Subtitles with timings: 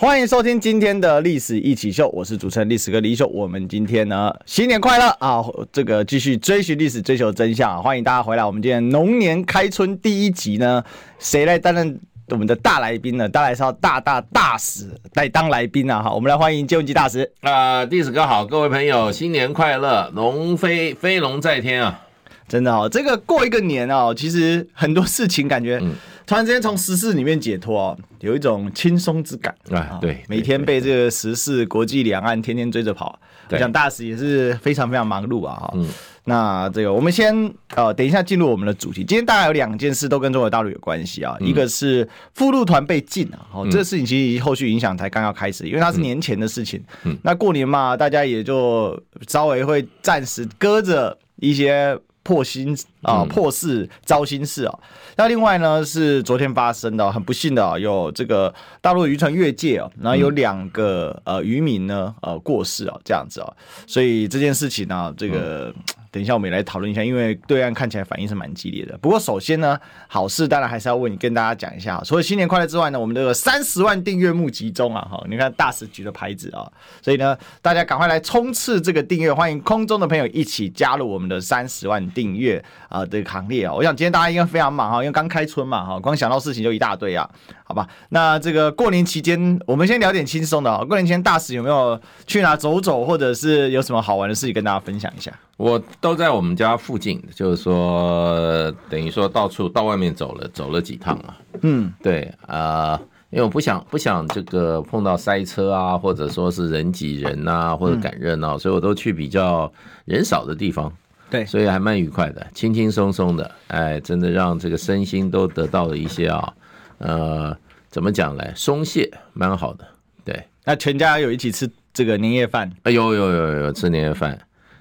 [0.00, 3.26] 欢迎收听今天的历史一起秀，我是主持人历史哥李秀。
[3.26, 5.44] 我们今天呢，新年快乐啊！
[5.72, 7.82] 这个继续追寻历史，追求真相。
[7.82, 8.44] 欢迎大家回来。
[8.44, 10.84] 我们今天龙年开春第一集呢，
[11.18, 13.28] 谁来担任我们的大来宾呢？
[13.28, 16.00] 当然是要大大大使来当来宾啊！
[16.00, 17.24] 好，我们来欢迎借文吉大使。
[17.40, 22.06] 啊、呃，历史哥好，各位朋友，新年快乐，龙飞飞龙在天啊！
[22.46, 25.80] 真的哦，这个过一个年哦，其实很多事情感觉。
[25.82, 25.90] 嗯
[26.28, 29.96] 突然之间从时事里面解脱哦，有一种轻松之感啊！
[29.98, 33.18] 对，每天被这个时事、国际两岸天天追着跑，
[33.48, 35.54] 我想大使也是非常非常忙碌啊！
[35.54, 35.88] 哈，嗯，
[36.24, 37.34] 那这个我们先
[37.74, 39.02] 呃，等一下进入我们的主题。
[39.02, 46.78] 今天大概有两件事都跟中国大陆有关系啊，一个是赴陆团被禁啊，好，这个事情其实后续影响才刚要开始，因为它是年前的事情。
[47.04, 51.98] 嗯，那过年嘛，大家也就稍微会暂时搁着一些。
[52.28, 54.78] 破心啊，破事糟心事啊。
[55.16, 63.50] 那另外呢，是昨天发生的，很不幸的啊，有这个大陆渔船越界啊，然后有两个呃渔民呢呃过世啊，这样子啊。
[63.86, 65.74] 所以这件事情呢，这个。
[66.10, 68.96] 等一下，我们也来讨论一下，因为对岸看起来反应是蛮激烈的。
[68.98, 72.00] 不过，首先呢，好事当然还是要问你跟大家讲一下。
[72.04, 76.66] 除了新年快乐之外呢，我们这个 三十万订阅募集中啊，哈，你看大使举的牌子啊，
[77.02, 83.74] 所以呢，大家赶快来冲刺这个订阅，欢迎空中的朋友一起加入我们的三十万订阅啊的行列啊。
[83.74, 87.28] 我想今天大家应该非常忙哈，因为刚开春嘛哈，光想到事情就一大堆啊，
[87.64, 87.86] 好吧？
[88.08, 90.82] 那这个过年期间，我们先聊点轻松的啊。
[90.84, 95.30] 过年期间，大使有没有去哪走走，或者是有什么好玩的事情跟大家分享一下？
[95.58, 101.36] 我都在我们家附近，就是说，等于说到处到外面走了，走了几趟啊。
[101.62, 109.70] 嗯，对啊、呃，因为我不想不想这个碰到塞车啊，或者说是人挤人呐，或者赶热闹，所以我都去比较
[110.04, 110.92] 人少的地方。
[111.28, 116.54] 对，所以还蛮愉快的，轻轻松松的，哎，真的让这个身心都得到了一些啊，
[116.98, 117.56] 呃，
[117.90, 119.84] 怎么讲来，松懈，蛮好的。
[120.24, 122.70] 对，那全家有一起吃这个年夜饭？
[122.84, 124.38] 哎呦呦呦呦，吃年夜饭。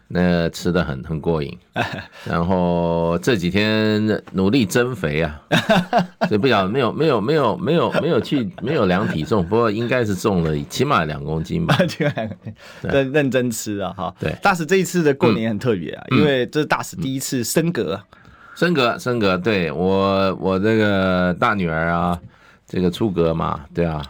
[0.09, 1.57] 那吃的很很过瘾，
[2.23, 5.41] 然后这几天努力增肥啊，
[6.29, 11.77] 所以不晓得没有没有没有没有没有去没有量体重，不过应该是重了起码两公斤吧，
[12.83, 14.15] 认认真吃啊哈。
[14.19, 18.01] 对，大使这一次的过年很特别啊，因为这是大使第一次升格，
[18.55, 22.17] 升格升格，对我我这个大女儿啊，
[22.65, 24.01] 这个出格嘛，对啊。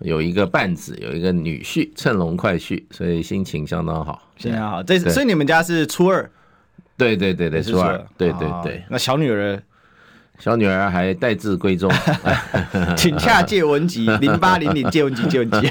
[0.00, 4.82] 有一个半子，有一个女婿，乘龙快婿，所以心情相当好，心情好。
[4.82, 6.28] 这所以你们家是初二，
[6.96, 8.82] 对对对对，初二，对对对。
[8.88, 9.62] 那小女儿，
[10.38, 11.90] 小女儿还待字闺中，
[12.96, 15.70] 请洽借文集 零八零零借文集借文集。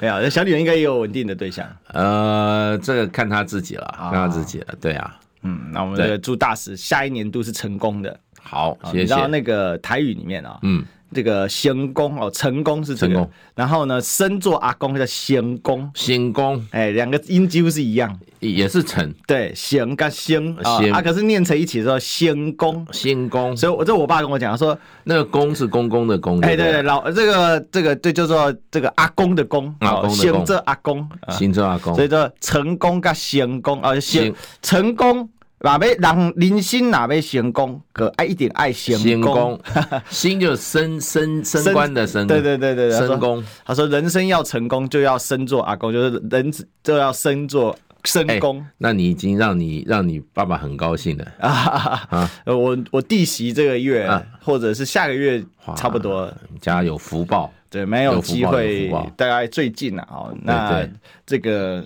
[0.00, 1.66] 没有，小女儿应该也有稳定的对象。
[1.88, 4.74] 呃，这个看她自己了，看她自己了。
[4.80, 8.20] 对啊，嗯，那我们这个祝大使下一年度是成功的。
[8.40, 8.98] 好，谢谢。
[9.00, 10.84] 你知道那个台语里面啊，嗯。
[11.14, 13.30] 这个成功哦，成功是这个，成功。
[13.54, 20.54] 然后呢，生做阿公叫行功，行功，哎，两个音几乎是一样，也是成，对，行跟生
[20.92, 23.56] 啊，可是念成一起说成功，行功。
[23.56, 35.28] 所以，我这我爸跟我讲，他说那个公是公公的公，哎，对对，老这个这个对，就说这个阿公的公，阿公的公，这阿公，行做阿公，所以说成功跟行功啊，成成功。
[35.66, 39.60] 哪位让人生哪边成功，可爱一点爱成功，
[40.08, 43.42] 心就升升升官的升，对对对对，升功。
[43.64, 46.52] 他说人生要成功，就要升做阿公，就是人
[46.84, 48.64] 就要升做升功。
[48.78, 52.30] 那你已经让你让你爸爸很高兴了啊！
[52.44, 54.08] 我我弟媳这个月
[54.40, 55.44] 或者是下个月
[55.74, 57.52] 差不多，家有福报。
[57.68, 60.88] 对，没有机会，大概最近啊，哦，那
[61.26, 61.84] 这个。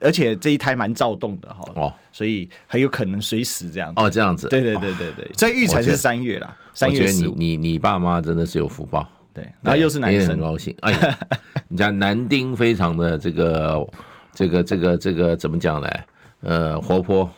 [0.00, 7.10] 而且这一胎蛮躁动的哈，哦，所以很有可能随时这样子哦，这样子，对对对对对，这预产是三月啦，三月。
[7.10, 10.74] 你你你爸妈真的是有福报，对，然后又是男生，很高兴。
[10.80, 11.18] 哎呀，
[11.68, 13.88] 你家男丁非常的这个
[14.32, 15.88] 这个这个这个怎么讲呢？
[16.40, 17.28] 呃，活泼，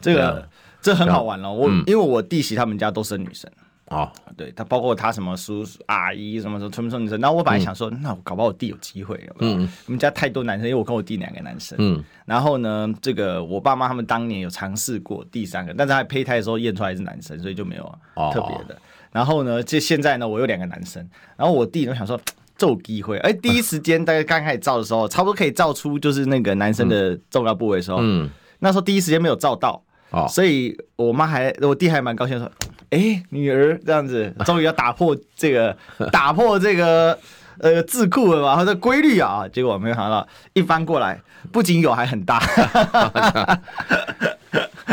[0.00, 0.48] 这个
[0.80, 1.52] 这很好玩哦。
[1.52, 3.50] 我因为我弟媳他们家都生女生。
[3.90, 7.20] 哦，对他，包括他什么叔叔阿姨什么什么，什么什么女生。
[7.20, 17.94] 然后我本来想说，那我搞不好我弟有机会，嗯，我们家太多男生，因为我跟我弟两个男生，嗯，然后呢，这个我爸妈他们当年有尝试过第三个，但是他胚胎的时候验出来是男生，所以就没有
[18.32, 18.80] 特别的。
[19.10, 21.04] 然后呢，这现在呢，我有两个男生，
[21.36, 22.16] 然后我弟呢想说，
[22.56, 29.82] 这有机会，哎， 第一时间大概刚开始照的时候，差不多可以照出就是那个男生的重要部位的时候，嗯，那时候第一时间没有照到。
[30.12, 32.50] 哦，所以我妈还我弟还蛮高兴说，
[32.90, 35.76] 哎、欸，女儿这样子 终于要打破这个
[36.12, 37.18] 打破这个
[37.58, 41.20] 呃字库了吧，或者规律啊，结果没有想到一翻过来，
[41.52, 42.40] 不仅有还很大。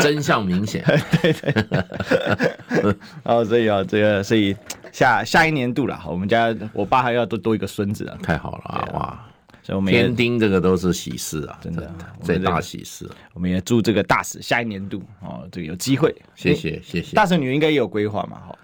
[0.00, 0.84] 真相明显，
[1.20, 1.52] 对对，
[3.24, 4.56] 哦，所以啊，这个所以
[4.92, 9.18] 下下一年度了，我们家我爸还要多多一个孙子啊，太好了啊，哇！
[9.68, 11.92] 所以我们天丁这个都是喜事啊，真的
[12.22, 13.06] 最大喜事。
[13.34, 16.10] 我们也祝这个大使下一年度哦，这个有机会。
[16.34, 17.14] 谢谢谢谢。
[17.14, 18.38] 大使女应该也有规划嘛？
[18.48, 18.58] 哈，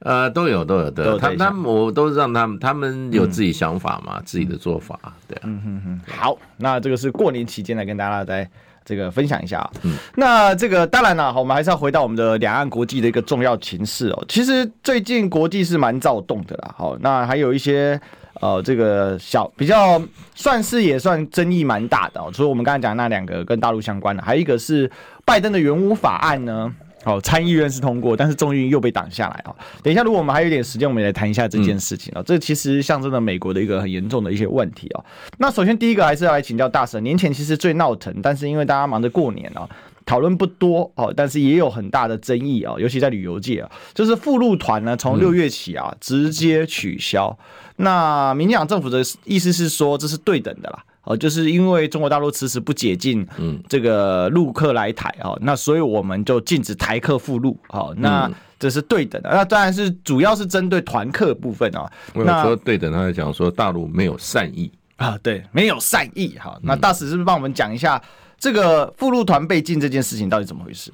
[0.00, 5.40] 呃，都有都有都有，他他们我都是让他们他们有自己想法嘛，自己的做法，对啊。
[5.44, 6.00] 嗯哼哼。
[6.14, 8.46] 好，那这个是过年期间来跟大家在。
[8.86, 14.24] 这个分享一下啊，嗯，那这个当然了，我们还是要回到我们的两岸国际的一个重要情势哦。
[14.28, 17.98] 其实最近国际是蛮躁动的啦，好，那还有一些
[18.40, 20.00] 呃，这个小比较
[20.34, 22.30] 算是也算争议蛮大的哦。
[22.32, 24.90] 除了我们刚才讲那两个跟大陆相关的，还有一个是
[25.24, 26.72] 拜登的援乌法案呢。
[27.04, 29.54] 好，参议院是通过，但是众议院又被挡下来啊。
[29.82, 32.22] 等一下，如果我们还有点时间，我们也来谈一下这件事情啊。
[32.24, 35.04] 这其实象征了美国的一个很严重的一些问题啊。
[35.36, 39.68] 那首先第一个还是要来请教大神，年前其实最闹腾，但是因为大家忙着过年啊，
[40.06, 47.36] 讨论不多哦，但是也有很大的争议啊，尤其在旅游界啊，就是赴陆团呢，从六月起啊直接取消。
[47.76, 50.84] 那民进党政府的意思是说，这是对等的啦。
[51.04, 61.90] 哦，就是因为中国大陆迟迟不解禁，嗯，这个陆客来台哦，那所以我们就禁止台客赴陆，好，那这是对等的，那当然是主要是针对团客部分啊。
[62.14, 66.38] 那说对等，他在讲说大陆没有善意啊，对，没有善意。
[66.38, 68.00] 好，那大使是不是帮我们讲一下
[68.44, 70.92] 这个赴陆团被禁这件事情到底怎么回事？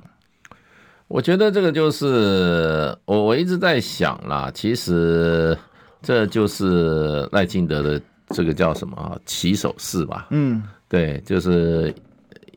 [1.08, 5.58] 我觉得这个就是我我一直在想啦，其实
[6.00, 8.00] 这就是赖清德的。
[8.32, 9.18] 这个叫什么啊？
[9.26, 10.28] 起手式吧。
[10.30, 11.92] 嗯，对，就是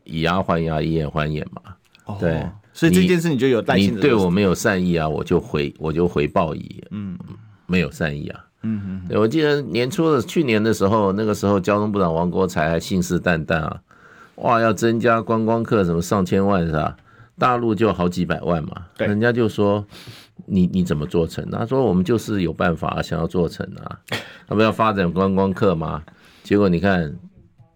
[0.04, 1.60] 以牙还牙，以眼还眼嘛。
[2.04, 3.96] 哦，对，所以这件事你就有担心。
[3.96, 7.18] 你对我没有善意啊，我就回，我就回报以嗯
[7.66, 8.44] 没有善意啊。
[8.62, 13.80] 嗯嗯，我记得年初的去年的时候，那个时候交通部长王国才还信誓旦旦啊，
[14.36, 16.96] 哇，要增加观光客什么上千万是吧？
[17.38, 19.84] 大陆就好几百万嘛，对人家就说。
[20.46, 21.48] 你你怎么做成？
[21.48, 23.98] 他说我们就是有办法想要做成啊，
[24.48, 26.02] 他们要发展观光客嘛。
[26.42, 27.14] 结果你看，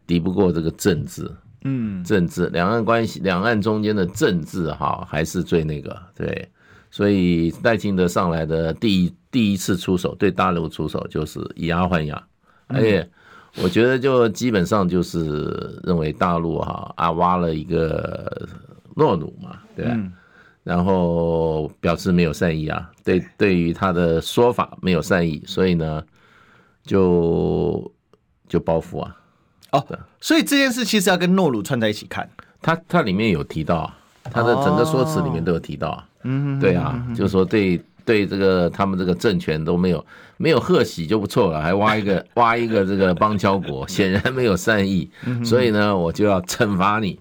[0.09, 1.31] 敌不过这个政治，
[1.63, 6.49] 嗯，政治两岸关系，两岸中间的政治哈，还是最那个对。
[6.91, 12.21] 所以赖清德上来的第一第一次出手，对大陆出手就是以牙还牙，
[12.67, 13.09] 而且
[13.57, 18.49] 我觉得就基本上就是认为大陆哈啊挖了一个
[18.95, 19.99] 诺鲁嘛，对吧？
[20.65, 26.03] 然后表示没有善意啊，对，对于他的说法没有善意，所以呢，
[26.83, 27.91] 就
[28.47, 29.17] 就报复啊。
[29.73, 29.87] 哦，
[30.21, 32.29] 所以这件事其实要跟诺鲁串在一起看。
[32.61, 36.09] 他他里面有提到啊，他的整个说辞里面都有提到啊。
[36.25, 40.03] 嗯，对啊，就是说对对这个他们这个政权都没有
[40.39, 45.11] 没有贺喜就不错了，还挖一个 挖一个这个邦交国，显然没有善意，
[45.45, 47.21] 所以呢，我就要惩罚你。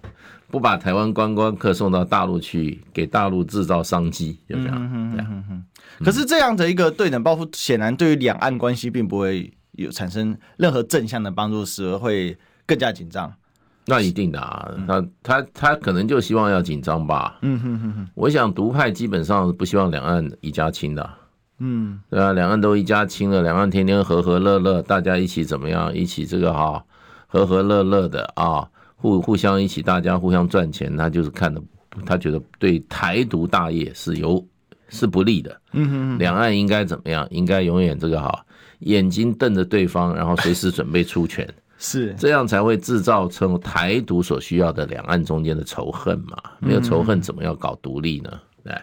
[0.50, 4.70] 不把台湾观光客送到大陆去，给大陆制造商机，有没有？
[4.72, 5.64] 这样。
[6.00, 13.34] 可是这样的一个对等报复，显然对于两岸关系并不会有产生任何正向的帮助，时而会更加紧张。
[13.88, 17.40] 那一定的啊，他他他可能就希望要紧张吧。
[17.42, 18.08] 嗯哼哼哼。
[18.16, 21.10] 我想独派基本上不希望两岸一家亲的。
[21.60, 25.92] 嗯，对啊，两岸都一家亲了，两岸天天和和乐乐，大家一起怎么样？
[25.96, 26.84] 一起这个哈
[27.28, 28.68] 和和乐乐的啊。
[29.00, 31.62] 互互相一起，大家互相赚钱，他就是看的，
[32.04, 34.44] 他觉得对台独大业是有
[34.90, 35.62] 是不利的。
[35.74, 37.26] 嗯哼，两岸应该怎么样？
[37.30, 38.44] 应该永远这个哈，
[38.80, 46.38] 眼睛瞪着对方，然后随时准备出拳，是这样才会制造成台独所需要的两岸中间的仇恨嘛？
[46.60, 48.32] 没有仇恨，怎么要搞独立呢？
[48.64, 48.74] 对。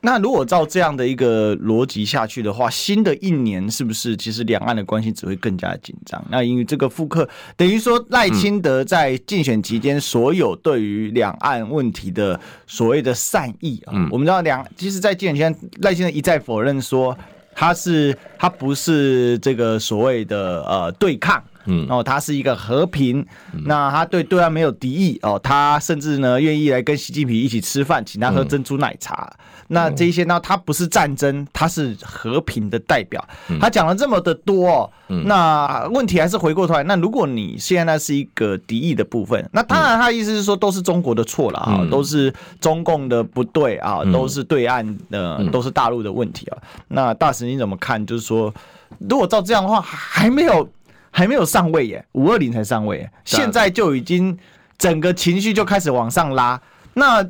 [0.00, 6.24] 那如果照这样的一个逻辑下去的话，新的一年是不是其实两岸的关系只会更加紧张？
[6.30, 12.38] 那因为这个复刻等于说赖清德在竞选期间所有对于两岸问题的
[12.68, 17.18] 所谓的善意啊，我们知道两其实，在竞选期间赖清德一再否认说
[17.52, 21.42] 他是他不是这个所谓的呃对抗。
[21.66, 23.24] 嗯，哦，他是一个和平，
[23.64, 29.32] 那他对对岸没有敌意哦，他甚至呢愿意来跟习近平一起吃饭，请他喝珍珠奶茶。
[29.68, 33.22] 那这些呢，他不是战争，他是和平的代表。
[33.60, 34.90] 他讲了这么的多，哦，
[35.24, 46.58] 那问题还是回过头来，那如果你现在是一个敌意的部分，那当然他的意思是说都是中国的错了啊，都是中共的不对啊，都是对岸的，都是大陆的问题啊。
[46.86, 48.06] 那大使你怎么看？
[48.06, 48.54] 就是说，
[49.00, 50.68] 如果照这样的话，还没有。
[51.16, 54.36] 还没有上位耶，五二零才上位耶，现在就已经
[54.76, 56.60] 整个情绪就开始往上拉。
[56.92, 57.26] 那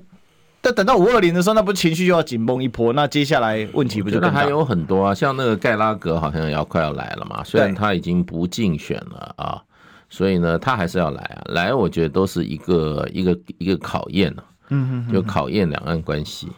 [0.60, 4.18] 但等到五二零的时候，那不情绪就要紧绷一波，那接下来问题不就？
[4.18, 9.62] 那还有很多啊，像那个盖拉格好像也要快要来了嘛，虽然他已经不竞选了啊，
[10.10, 11.42] 所以呢，他还是要来啊。
[11.54, 16.48] 来，我觉得都是一个一个一个考验呢，嗯，就考验两岸关系。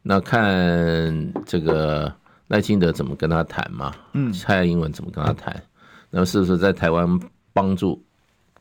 [0.00, 2.12] 那看这个
[2.46, 5.60] 赖清德怎么跟他谈嘛，嗯，蔡英文怎么跟他谈？
[6.10, 7.18] 那是不是在台湾
[7.52, 8.02] 帮助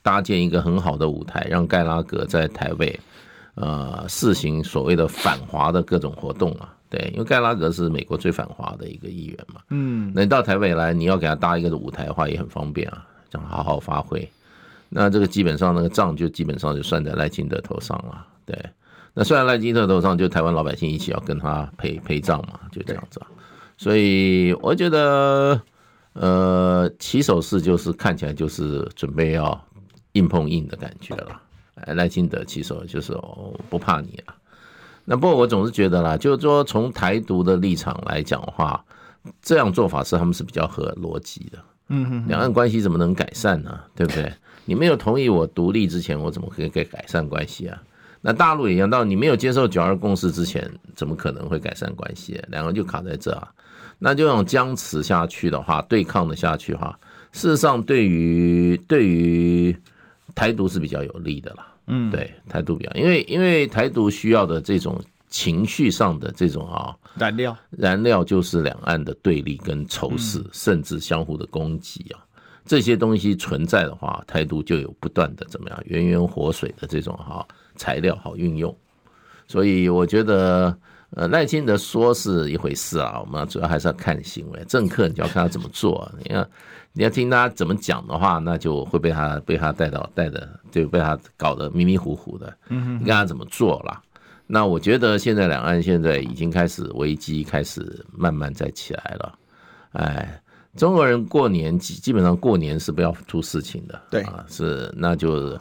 [0.02, 3.00] 搭建一个很好的舞台，让盖拉格在台北？
[3.60, 14.30] 呃，试行所谓的反华的各种活动啊，对，因为盖拉格是美国最反华的一个议员嘛，嗯，那你到台北来，你要给他搭一个舞台的话，也很方便啊，这样好好发挥。
[14.90, 18.56] 那这个基本上那个账就基本上就算在赖清德头上了，对。
[19.16, 23.20] 那虽然赖清德头上，就台湾老百姓一起要跟他陪陪葬嘛，就这样子。
[23.76, 25.60] 所以我觉得，
[26.20, 29.60] 呃，起手式就是看起来就是准备要
[30.14, 31.42] 硬碰硬的感觉了。
[31.94, 34.34] 赖清德起手就是我不怕你了，
[35.06, 38.84] 那不过我总是觉得啦，就是说从台独的立场来讲的话，
[39.44, 41.60] 这样做法是他们是比较合逻辑的。
[41.90, 43.80] 嗯哼，两岸关系怎么能改善呢？
[43.96, 44.34] 对不对？
[44.66, 47.82] 你没有同意我独立之前，我怎么可以改改善关系啊？
[48.22, 52.44] 那大陆也一样，到你没有接受九二共识之前，怎么可能会改善关系？
[52.48, 53.48] 两个就卡在这啊，
[54.00, 57.00] 那就这种僵持下去的话，对抗的下去的话，
[57.32, 59.76] 事实上对于对于。
[60.36, 72.22] 台独是比较有利的啦，嗯，对，台独比较，因为因为台独需要的这种情绪上的这种啊燃料，燃料就是两岸的对立跟仇视，甚至相互的攻击啊，
[72.66, 77.44] 这些东西存在的话，台独就有不断的怎么样源源活水的这种哈
[77.76, 78.78] 材料好运用，
[79.48, 80.78] 所以我觉得
[81.12, 86.48] 呃赖清德说是一回事啊，我们主要还是要看行为，政客你就要看他怎么做， 你要。
[86.94, 92.52] 你要听他怎么讲的话，那就会被他被他带到带的，就被他搞得迷迷糊糊的。
[92.70, 94.02] 嗯，你看他怎么做了？
[94.48, 99.38] 那我觉得现在两岸现在已经开始危机，开始慢慢在起来了。
[99.92, 100.42] 哎，
[100.76, 104.02] 中国人过年基基本上过年是不要出事情的。
[104.10, 105.56] 对啊，是，那就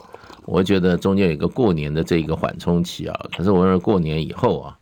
[0.46, 3.26] 我觉得中间有一个过年的这一个缓冲期啊。
[3.36, 4.78] 可是我认为过年以后啊，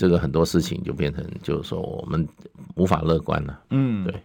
[0.00, 2.26] 这个很多事情就变成就是说我们
[2.74, 3.60] 无法乐观了。
[3.68, 4.22] 嗯，对。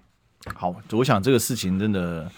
[0.53, 2.31] 好，我想这个事情真的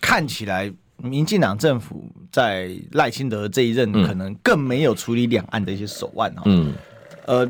[0.00, 6.44] 看起来，民进党政府在赖清德这一任可能更没有处理两岸的一些手腕哈。
[6.46, 6.72] 嗯，
[7.26, 7.46] 呃，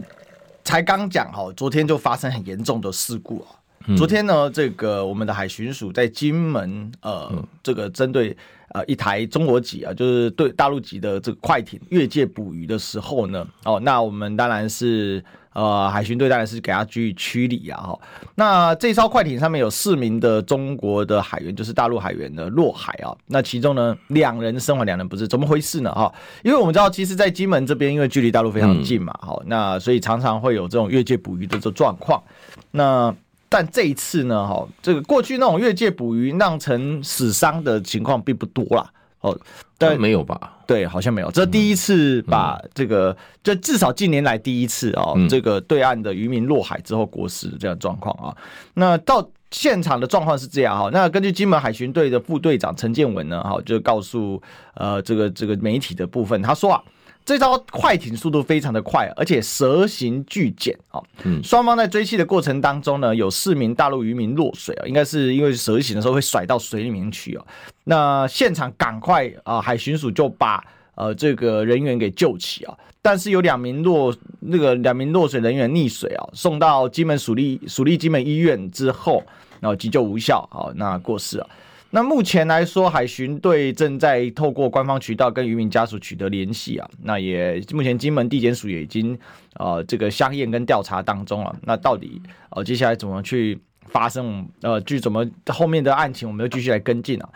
[0.64, 3.54] 才刚讲哈，昨天就发生很严重的事故啊。
[3.96, 8.36] 昨天呢，这个我们的海巡署在金门呃，这个针对
[8.70, 15.24] 呃一台中国籍啊，就是对大陆籍的这个快艇越界捕鱼的时候呢，哦，那我们当然是。
[15.54, 17.80] 呃，海巡队当然是给他予以驱离啊！
[17.82, 18.00] 哈，
[18.36, 23.10] 那这艘快艇上面有四名的中国的海员，就是大陆海员的落海啊。
[23.26, 25.92] 那其中呢，两人生还，两人不是，怎么回事呢？
[25.92, 32.22] 哈，因为我们知道，其实，在金门这边，因为距离大陆非常近嘛，好，那所以常常会有这种越界捕鱼的这状况。
[32.70, 33.12] 那
[33.48, 38.90] 但这一次呢，哈，这个过去那种越界捕鱼酿成死伤的情况并不多啦。
[39.20, 39.36] 哦，
[39.76, 40.58] 但没有吧？
[40.66, 41.30] 对，好像没有。
[41.32, 48.36] 这第一次把这个，就至少近年来第一次哦，这个对岸的渔民落海之后过世的这样状况啊。
[48.74, 50.88] 那到现场的状况是这样哈。
[50.92, 54.40] 那根据金门海巡队的副队长陈建文呢，哈，就告诉
[54.74, 56.82] 呃这个这个媒体的部分，他说啊。
[57.28, 60.98] 这招快艇速度非常的快，而且蛇形巨简啊。
[61.24, 67.46] 嗯，双方在追击的过程当中呢，有四名大陆渔民落水啊，应该是因为蛇形的时候会甩到水里面去哦。
[67.84, 79.22] 那现场赶快啊，海巡署就把呃这个人员给救起啊，但是有两名落那个两名落水人员溺水啊，送到金门属立属立金门医院之后，
[79.60, 81.46] 然后急救无效，好，那过世了。
[81.90, 86.86] 那目前来说，海巡队正在透过官方渠道跟渔民家属取得联系啊。
[87.02, 89.18] 那也目前金门地检署也已经
[89.54, 91.56] 呃这个相验跟调查当中了。
[91.62, 97.28] 那到底呃接下来怎么去发生呃就怎么后面的案情，我们要继续来跟进啊。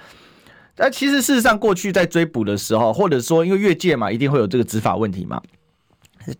[0.74, 5.40] 但其实事实上，过去在追捕的时候，或者说因为越界嘛，一定会有这个执法问题嘛。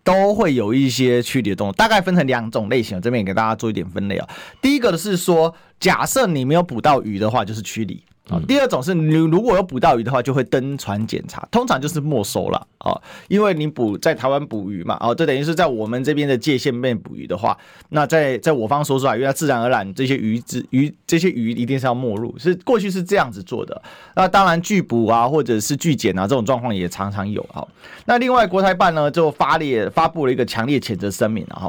[0.03, 4.27] 都会有一些区别的动作，大概分成两种类型，这边也给大家做一点分类啊。
[4.61, 8.03] 第一个的是说，假设你没有捕到鱼的话，就是驱离。
[8.29, 12.95] 啊，第二种是你如果有捕到鱼的话，就会登船检查，通常就是没收了啊，
[13.27, 17.57] 因为你捕在台湾捕鱼嘛，哦，这等于是在我们这边的界限内捕鱼的话，
[17.89, 23.81] 那在在我方说出来，因为它自然而然这些鱼只鱼这些鱼一定是要没入，是过去是这样子做的。
[24.15, 27.67] 那当然拒捕啊，或者是拒检啊，这种状况也常常有啊。
[28.05, 31.59] 那另外国台办呢就发列发布了一个强烈谴责声明，然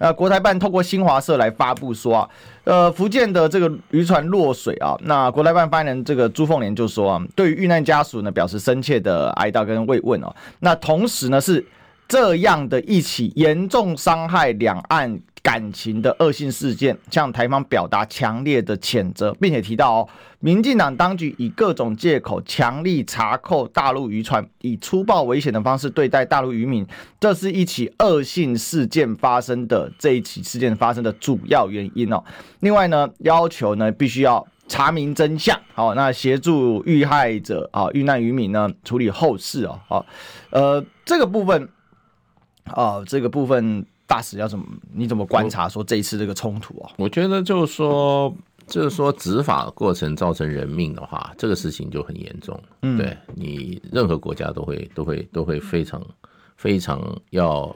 [0.00, 0.06] 后。
[0.06, 2.28] 呃，国台办透过新华社来发布说啊，
[2.64, 11.62] 呃，福建的这个渔船落水啊，那国台办发言人这个朱凤莲就说啊，对于遇难家属呢表示深切的哀悼跟慰问哦，那同时呢是
[12.08, 26.86] 这样的一起严重伤害两岸感情的恶性事件，向台方表达强烈的谴责，并且提到哦，民进党当局以各种借口强力查扣大陆渔船，以粗暴危险的方式对待大陆渔民，
[27.18, 32.22] 这是一起恶性事件发生的这一起事件发生的主要原因哦。
[32.60, 40.06] 另外呢，要求呢必须要查明真相，好，那协助遇害者啊遇难渔民呢处理后事哦，好，
[40.50, 41.68] 呃，这个部分。
[42.76, 44.64] 哦，这个部分大使要怎么？
[44.92, 46.90] 你怎么观察说这一次这个冲突啊？
[46.96, 48.34] 我觉得就是说，
[48.66, 52.60] 就是说执法过程造成人命的话，这个事情就很严重。
[52.82, 56.04] 嗯，对你任何国家都会都会都会非常
[56.56, 57.00] 非常
[57.30, 57.72] 要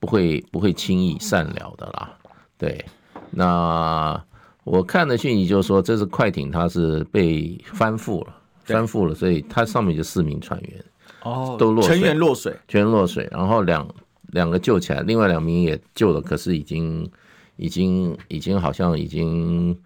[0.00, 2.12] 不会不会轻易善了的啦。
[2.58, 2.84] 对，
[3.30, 4.20] 那
[4.64, 8.34] 我看的讯息就是说，这是快艇它是被翻覆了，
[8.64, 10.84] 翻覆了，所以它上面就四名船员
[11.22, 13.86] 哦都落全员落水，全员落水，然后两。
[14.34, 17.08] 两个救起来，另外两名也救了，可是已经
[17.54, 19.78] 已经已经好像已经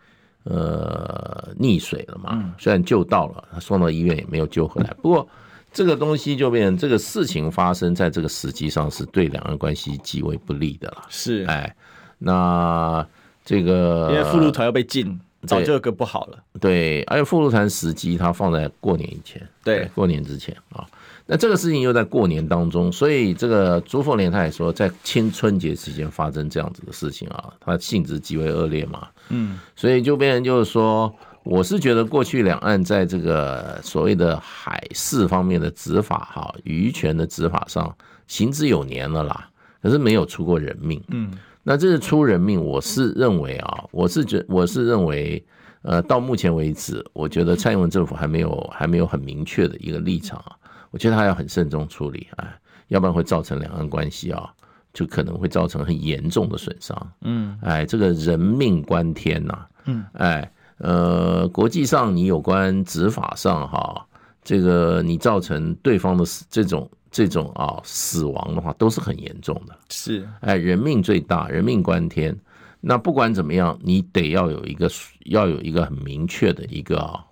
[0.44, 2.54] 呃溺水了嘛。
[2.58, 4.90] 虽然救到了，他送到医院也没有救回来。
[5.02, 5.28] 不过
[5.70, 11.04] 这个东西就变成这个事情发生在这个时机上，是对两岸关系极为不利的了。
[11.10, 11.76] 是，哎，
[12.16, 13.06] 那
[13.44, 16.38] 这个因为副陆团要被禁，早就个不好了。
[16.58, 20.86] 对，而且副陆团时机它放在过年以前，对，过年之前啊。
[21.30, 29.06] 那这个事情又在过年当中，所以这个朱凤莲他也说，在清春节期间发生这样子的事情啊，它性质极为恶劣嘛。
[29.28, 37.94] 嗯，所以就变成就是说，我是觉得过去两岸在这个所谓的海事方面的执法哈，渔权的执法上
[38.26, 39.50] 行之有年了啦，
[39.82, 40.98] 可是没有出过人命。
[41.08, 41.30] 嗯，
[41.62, 45.44] 那这是出人命，我是认为啊，我是觉我是认为，
[45.82, 50.56] 呃，到目前为止，我觉得蔡英文政府还没有还没有很明确的一个立场啊。
[50.90, 54.52] 我觉得他要很慎重处理，哎，要不然会造成两岸关系啊，
[54.94, 57.12] 就可能会造成很严重的损伤。
[57.20, 64.06] 嗯，哎，这个人命关天呐，嗯，哎，呃，国际上你有关执法上哈，
[64.42, 69.76] 这个你造成对方的这种这种啊死亡的话，都是很严重的。
[69.90, 72.34] 是，哎，人命最大，人命关天。
[72.80, 74.88] 那不管怎么样，你得要有一个
[75.26, 77.22] 要有一个很明确的一个还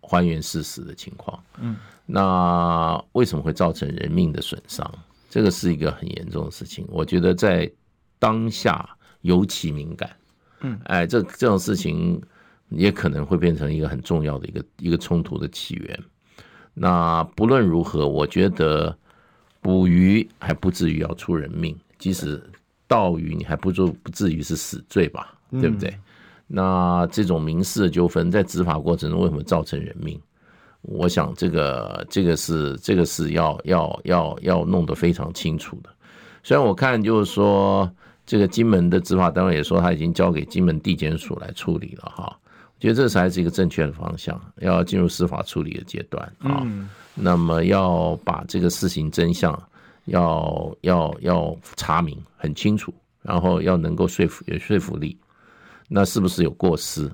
[0.00, 1.38] 还原事实的情况。
[1.60, 1.76] 嗯。
[2.06, 4.90] 那为什么会造成人命的损伤？
[5.30, 6.86] 这个是一个很严重的事情。
[6.88, 7.70] 我觉得在
[8.18, 8.88] 当下
[9.22, 10.10] 尤其敏感。
[10.60, 12.20] 嗯，哎，这这种事情
[12.68, 15.98] 也可能会变成一个很重要的一个一个冲突的起源。
[16.74, 18.96] 那不论如何，我觉得
[19.60, 22.42] 捕鱼还不至于要出人命，即使
[22.86, 25.34] 盗鱼，你还不至不至于是死罪吧？
[25.50, 25.98] 对不对？
[26.46, 30.20] 那这种民事的纠纷在执法过程中为什么造成人命？
[30.82, 35.88] 我想这个这个是这个是要要要要弄得非常清楚的。
[36.42, 37.88] 虽然我看就是说，
[38.26, 46.66] 这个金门的执法单位也说他已经交给金门地检署来处理了哈，我觉得这才是一个正确的方向，要进入司法处理的阶段啊。
[47.14, 49.56] 那么要把这个事情真相
[50.06, 52.92] 要要要查明很清楚，
[53.22, 55.16] 然后要能够说服有说服力。
[55.86, 57.08] 那是不是有过失？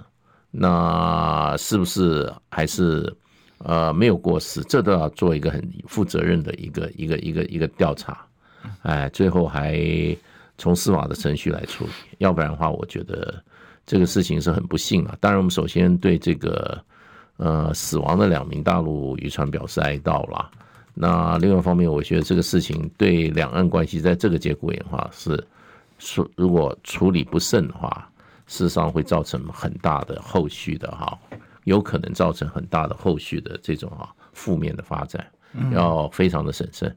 [0.50, 3.14] 那是不是还是？
[3.58, 8.24] 呃，没有过失，这都要做一个很负责任的一个一个一个一个调查，
[8.82, 9.76] 哎，最后还
[10.56, 13.42] 从司法的程序来处理，要不然的话，我觉得
[13.84, 15.16] 这个事情是很不幸啊。
[15.20, 16.80] 当然，我们首先对这个
[17.36, 20.50] 呃死亡的两名大陆渔船表示哀悼啦。
[20.94, 25.46] 那另外一方面，我觉得这个事情对两岸关系在这个节骨眼的话是
[25.98, 28.10] 说，如果处理不慎的话，
[28.46, 31.18] 事实上会造成很大的后续的哈。
[31.68, 35.24] 有可能造成很大的后续的这种啊负面的发展，
[35.72, 36.96] 要非常的审慎。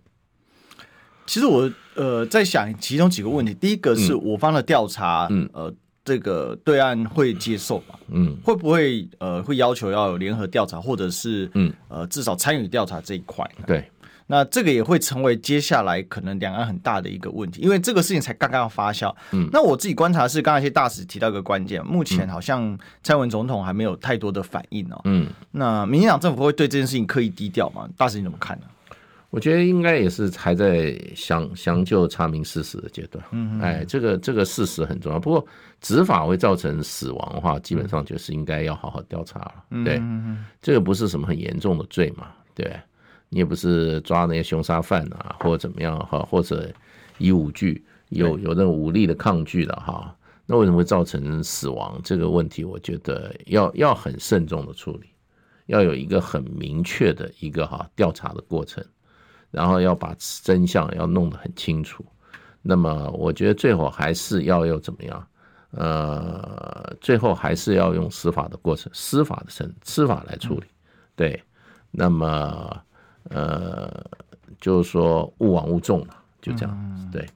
[1.28, 7.96] 其实我呃在想其中几个问题，第一个是我方的调查，嗯呃这个对岸会接受吗？
[8.08, 13.50] 嗯，会不会呃会要求要有联合调查，或者是嗯呃至少参与调查这一块？
[13.68, 13.90] 对。
[14.32, 19.14] 那这个也会成为接下来可能两岸很大的一个问题，因为这个事情才刚刚要发酵。
[19.32, 25.02] 嗯，那我自己观察是，刚才一些大使提到一个关键，目前好像蔡文总统还没有太多的反应哦。
[25.04, 27.90] 嗯，那民进党政府会对这件事情刻意低调吗？
[27.98, 28.66] 大使你怎么看呢？
[29.32, 33.22] 我觉得应该也是还在详详就查明事实的阶段。
[33.32, 35.20] 嗯，哎，这个这个事实很重要。
[35.20, 35.46] 不过
[35.82, 39.54] 执法会造成死亡的话，基本上就是应该要好好调查了。
[39.84, 40.02] 对，
[40.62, 42.28] 这个不是什么很严重的罪嘛？
[42.56, 42.74] 对。
[43.32, 46.72] 你也不是抓那些凶杀犯啊，或者怎么样哈，或者
[47.18, 50.16] 以武拒有有那种武力的抗拒的哈，
[50.46, 52.00] 那为什么会造成死亡？
[52.04, 55.08] 这个问题，我觉得要要很慎重的处理，
[55.66, 58.86] 要有一个很明确的一个哈调查的过程。
[59.50, 62.06] 然后要把真相要弄得很清楚。
[62.62, 65.28] 那么，我觉得最后还是要又怎么样？
[65.72, 70.64] 呃，最后还是要用司法的过程，司法的程，司法来处理。
[71.18, 71.44] 对，
[71.92, 72.82] 那么
[73.30, 74.04] 呃，
[74.60, 77.10] 就是说勿往勿重嘛，就这样。
[77.12, 77.28] 对，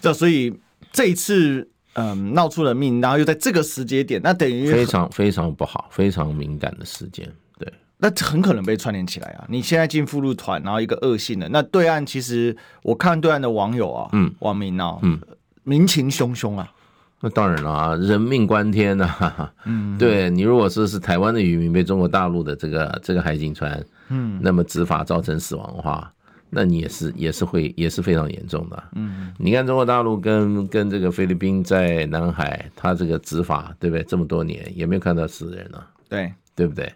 [0.00, 0.58] 这所以
[0.92, 1.68] 这一次。
[1.94, 7.28] 嗯，闹出了命，然后又在这个时间点，那等于非常非常不好，非常敏感的时间。
[7.58, 9.44] 对，那很可能被串联起来啊！
[9.48, 15.18] 你现在进附录团，然后一个恶性的，那对岸其实我看对岸的网友啊，嗯，网民啊，嗯，
[15.64, 16.72] 民情汹汹啊。
[17.20, 19.52] 那当然了啊，人命关天呐、啊。
[19.66, 26.12] 嗯，对你如果说是台湾的渔民被中国大陆的这个这个海警船，嗯，那么执法造成死亡的话。
[26.50, 34.02] 那你也是也是会也是非常严重的，啊，嗯，你看中国大陆跟跟这个菲律宾在南海，他这个执法对不对？
[34.04, 36.90] 这么多年也没有看到死人呢，啊，对对不对？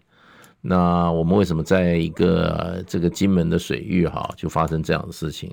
[0.62, 5.52] 那我们为什么在一个这个金门的水域哈，就发生这样的事情？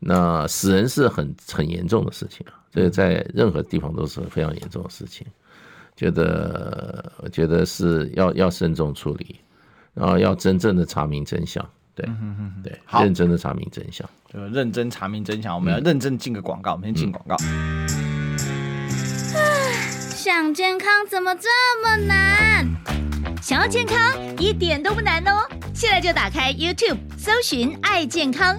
[0.00, 5.26] 那死人是很很严重的事情啊，这个在任何地方都是非常严重的事情，
[5.94, 9.38] 觉得我觉得是要要慎重处理，
[9.92, 11.62] 然后要真正的查明真相。
[11.94, 12.08] 对，
[12.64, 15.54] 对，好，认真的查明真相，就认真查明真相。
[15.54, 17.36] 我们要认真进个广告，我们先进广告。
[20.14, 21.48] 想健康怎么这
[21.82, 22.66] 么难？
[23.42, 23.98] 想要健康
[24.38, 25.46] 一点都不难哦！
[25.74, 28.58] 现在就打开 YouTube，搜寻“爱健康”，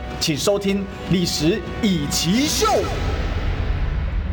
[0.21, 2.67] 请收听《历史以奇秀》。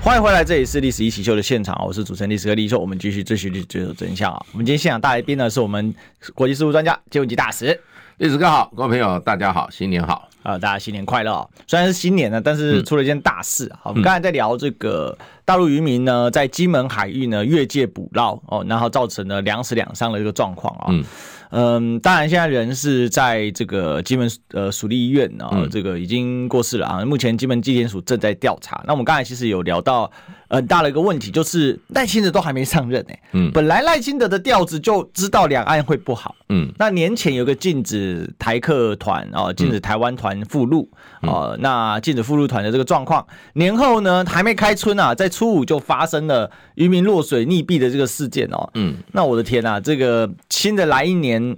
[0.03, 4.39] 欢迎回来，这里是《历史一起秀》的现场，我是主持人历史哥李易修，我们继续追寻历史，追求真相啊！
[4.53, 5.95] 我们今天现场大来宾呢，是我们
[6.35, 7.81] 国际事务专家金文吉大使。
[8.19, 10.59] 历史哥好，各位朋友大家好，新年好啊、呃！
[10.59, 11.49] 大家新年快乐、哦！
[11.67, 13.73] 虽然是新年呢，但是出了一件大事。
[13.81, 20.89] 好、嗯，我们刚才在聊这个大陆渔民呢，在金门海域呢越界捕捞哦，然后造成了两死两伤的一个状况啊。
[20.91, 21.03] 嗯
[21.51, 27.05] 嗯，当然现在人是在这个金门呃属立医院啊、哦，这个已经过世了啊。
[27.05, 28.83] 目前金门纪检署正在调查。
[28.87, 30.11] 那我们刚才其实有聊到。
[30.49, 33.15] 很大的一个问题就是赖清德都还没上任呢。
[33.33, 36.35] 嗯，本来赖清德的调子就知道两岸会不好。
[36.49, 40.89] 嗯，那年前有个禁止台客团啊，禁止台湾团赴陆
[41.21, 48.71] 啊，那禁止赴陆团的这个状况，年后呢还没开春啊，在初五就发生了渔民落水溺毙的这个事件哦。
[48.75, 51.57] 嗯，那我的天呐，这个新的来一年，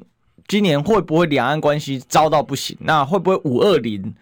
[0.48, 2.76] 今年会不会两岸关系糟到不行？
[2.80, 4.12] 那会不会五二零？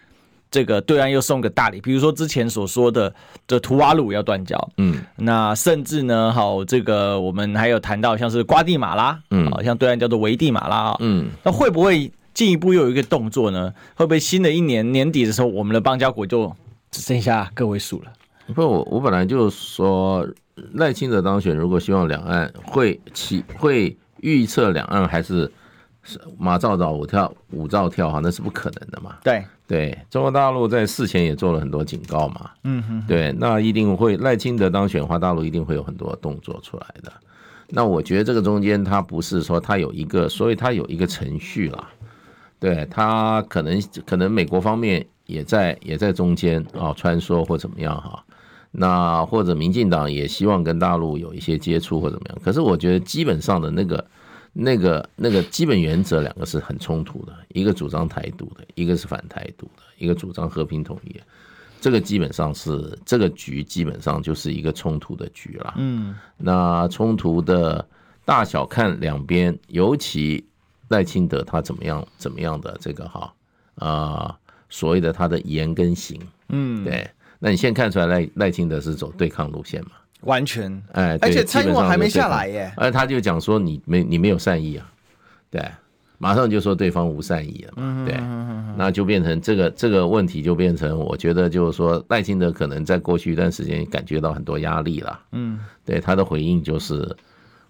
[0.50, 3.14] 这个对岸又送个大礼，比如说之前所说的
[3.46, 13.72] 这图瓦鲁要断交，嗯，那甚至呢，好，这个我们还有谈到像是瓜地马拉，嗯，好像对岸叫做危地马拉，嗯，那会不会进一步又有一个动作呢？
[13.94, 16.50] 会不会新的一年年底的时候，我们的邦交国就
[16.90, 18.12] 只剩下个位数了？
[18.54, 20.26] 不，我我本来就说
[20.72, 25.50] 赖清德当选，如果希望两岸会起会预测两岸还是。
[26.38, 29.16] 马照照，舞跳舞照跳，哈，那是不可能的嘛。
[29.22, 32.50] 对对，中国大陆在事前也做了很多警告嘛。
[32.64, 37.12] 嗯哼，对，那一定会赖清德当选的话，大陆一定会有很多动作出来的。
[37.68, 41.88] 那我觉得这个中间，他不是说他有一个，所以他有一个程序啦。
[42.58, 48.24] 对，他可能可能美国方面也在也在中间啊穿梭或怎么样哈。
[48.70, 52.38] 那或者民进党也希望跟大陆有一些接触或怎么样。
[52.42, 54.02] 可是我觉得基本上的那个。
[54.60, 61.14] 那个那个基本原则两个是很冲突的，一个主张台独的，一个是反台独的，一个主张和平统一，
[61.80, 65.74] 这个基本上是这个局基本上就是一个冲突的局了。
[65.76, 67.86] 嗯，那冲突的
[68.24, 70.44] 大小看两边，尤其
[70.88, 73.32] 赖清德他怎么样怎么样的这个哈
[73.76, 74.36] 啊
[74.68, 79.92] 所谓的他的言跟行，嗯，对，那你现在看出来赖赖清德是走对抗路线嘛？
[80.22, 84.90] 完全，哎，而且蔡英文还没下来耶，而他就讲说你没你没有善意啊，
[85.50, 85.62] 对，
[86.18, 88.16] 马上就说对方无善意了嘛，对，
[88.76, 97.16] 那就变成这个这个问题就变成，我觉得就是说赖清德可能在过去一段时间感觉到很多压力了，嗯，对，他的回应就是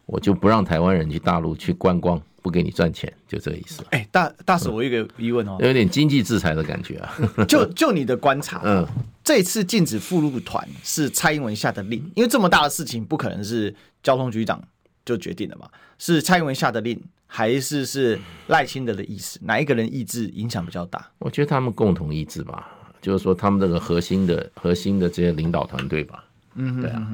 [0.07, 3.85] 我就不让台湾人去大陆去观光，不给你赚钱，就这个意思。
[3.91, 7.15] 哎，大大使，我有个疑问哦，有点经济制裁的感觉啊，
[7.47, 8.87] 就就你的观察，嗯。
[9.23, 14.63] 这次禁止赴陆团是蔡英文下的令，因为这么大的事情不可能是交通局长
[15.05, 19.39] 就决定的嘛，是蔡英文下的令，还是是赖清德的意思？
[19.43, 21.11] 哪一个人意志影响比较大？
[21.19, 22.75] 我觉得他们共同意志吧。
[23.01, 26.25] 就是说他们这个核心的核心的这些领导团队吧。
[26.57, 27.09] 嗯，对啊，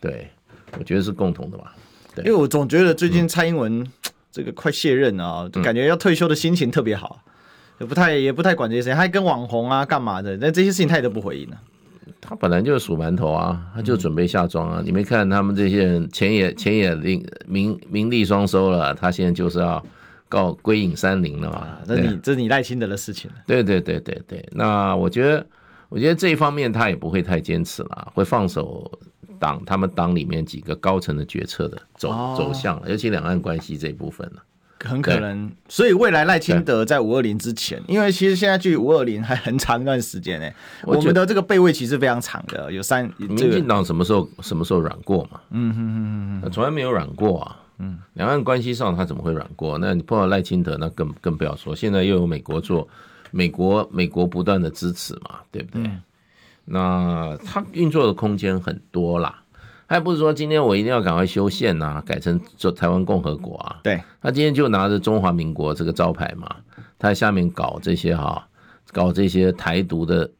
[0.00, 0.28] 对，
[0.76, 1.72] 我觉得是共同的吧。
[2.16, 3.86] 对，因为我总觉得最近蔡英文
[4.32, 7.22] 这个快卸任啊，就感觉要退休的心情特别好，
[7.78, 11.60] 也不太也不太管这些事情，他还跟网红啊干嘛的，那这些事情他也都不回应了。
[12.20, 14.82] 他本来就是数馒头啊，他就准备下庄啊。
[14.84, 19.82] 你没看他们这些人钱也钱也名名名利双收了，他现在就是要
[20.28, 21.78] 告归隐山林了嘛。
[21.86, 23.30] 那你这是你赖清德的事情。
[23.46, 25.44] 对对对对对，那我觉得
[25.88, 28.90] 我觉得这一方面他也不会太坚持了，会放手
[29.40, 34.40] 党他们党里面几个高层的决策的走走向，尤其两岸关系这一部分呢。
[34.82, 40.48] 很可能，所以未来赖清德在五二零之前，因为其实现在距五二零还很长一段时间呢。
[40.84, 43.04] 我们的这个备位期是非常长的，有三。
[43.18, 45.38] 民进党什么时候什么时候软过嘛？
[45.50, 47.56] 嗯哼哼哼，从来没有软过啊。
[47.76, 49.76] 嗯，两岸关系上他怎么会软过？
[49.76, 51.76] 那你碰到赖清德，那更更不要说。
[51.76, 52.88] 现在又有美国做，
[53.30, 55.90] 美国美国不断的支持嘛，对不对？
[56.70, 59.42] 那他运作的空间很多啦。
[59.88, 63.80] 他也不是说今天我一定要赶快修宪呐、啊，改成做台湾共和国啊。
[63.82, 66.48] 对，他今天就拿着中华民国这个招牌嘛，
[66.96, 68.46] 他在下面搞这些哈，
[68.92, 70.30] 搞这些台独的，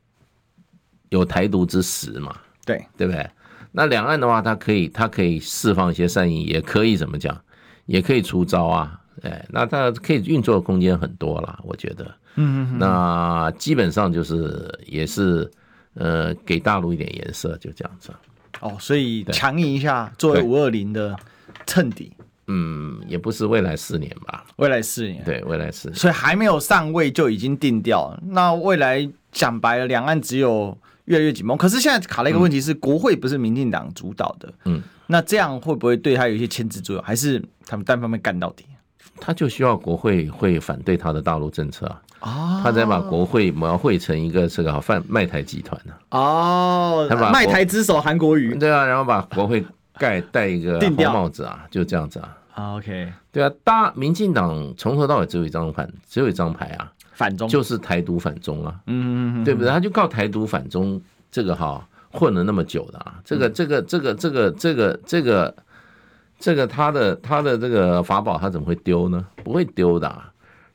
[1.09, 2.33] 有台独之实嘛。
[2.65, 3.29] 对，对不对？
[3.73, 7.37] 那两岸的话，他可以，他可以释放一些善意，也可以怎么讲，
[7.87, 9.01] 也可以出招啊。
[9.23, 12.05] 哎，那他可以运作的空间很多啦，我觉得。
[12.37, 12.79] 嗯嗯。
[12.79, 15.51] 那基本上就是也是
[15.95, 18.11] 呃，给大陆一点颜色，就这样子。
[18.61, 21.17] 哦，所以强硬一下，作为五二零的
[21.67, 22.13] 衬底，
[22.47, 24.45] 嗯，也不是未来四年吧？
[24.57, 28.17] 未来四年，对，未来四年，所以还没有上位就已经定调。
[28.23, 30.77] 那未来讲白了，两岸只有
[31.07, 31.57] 越来越紧绷。
[31.57, 37.05] 可是现在卡了一个问题是，国会不是民进党主导的，嗯，那这样会不会对他有一些牵制作用？
[37.05, 38.65] 还是他们单方面干到底？
[39.21, 42.03] 他就需要国会会反对他的大陆政策啊。
[42.21, 45.93] 哦，他才把国会描绘成一个这个贩卖台集团呢？
[46.11, 52.37] 哦，他把卖台之首韩国瑜，对啊，然后把国会盖戴一个红帽子啊，就这样子啊。
[52.77, 59.71] OK，对啊，大民进党从头到尾只有一张反，只有一张牌啊，反中就是台独反中啊，嗯嗯嗯，对不对？
[59.71, 65.55] 他就靠台独反中这个哈混了那么久的啊，这个这个这个这个这个这个
[66.39, 69.25] 这个他的他的这个法宝他怎么会丢呢？
[69.43, 70.30] 不会丢的啊。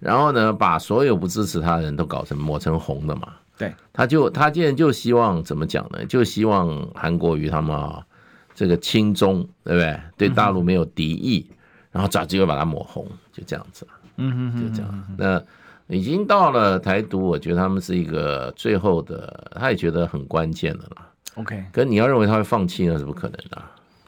[0.06, 3.34] 然后呢，把所有不支持他的人都搞成抹成红的嘛。
[3.58, 6.06] 对，他就他现在就希望怎么讲呢？
[6.06, 8.06] 就希望韩国瑜他们啊，
[8.54, 10.00] 这个亲中，对不对？
[10.15, 11.56] 对大陆没有敌意，嗯、
[11.94, 13.88] 然后找机会把它抹红，就这样子。
[14.18, 15.08] 嗯哼，就这样。
[15.18, 15.41] 那
[15.88, 21.10] 已经到了台独，我觉得他们是一个最后的，他也觉得很关键的啦。
[21.34, 23.60] OK，可是你要认为他会放弃，那是不可能的。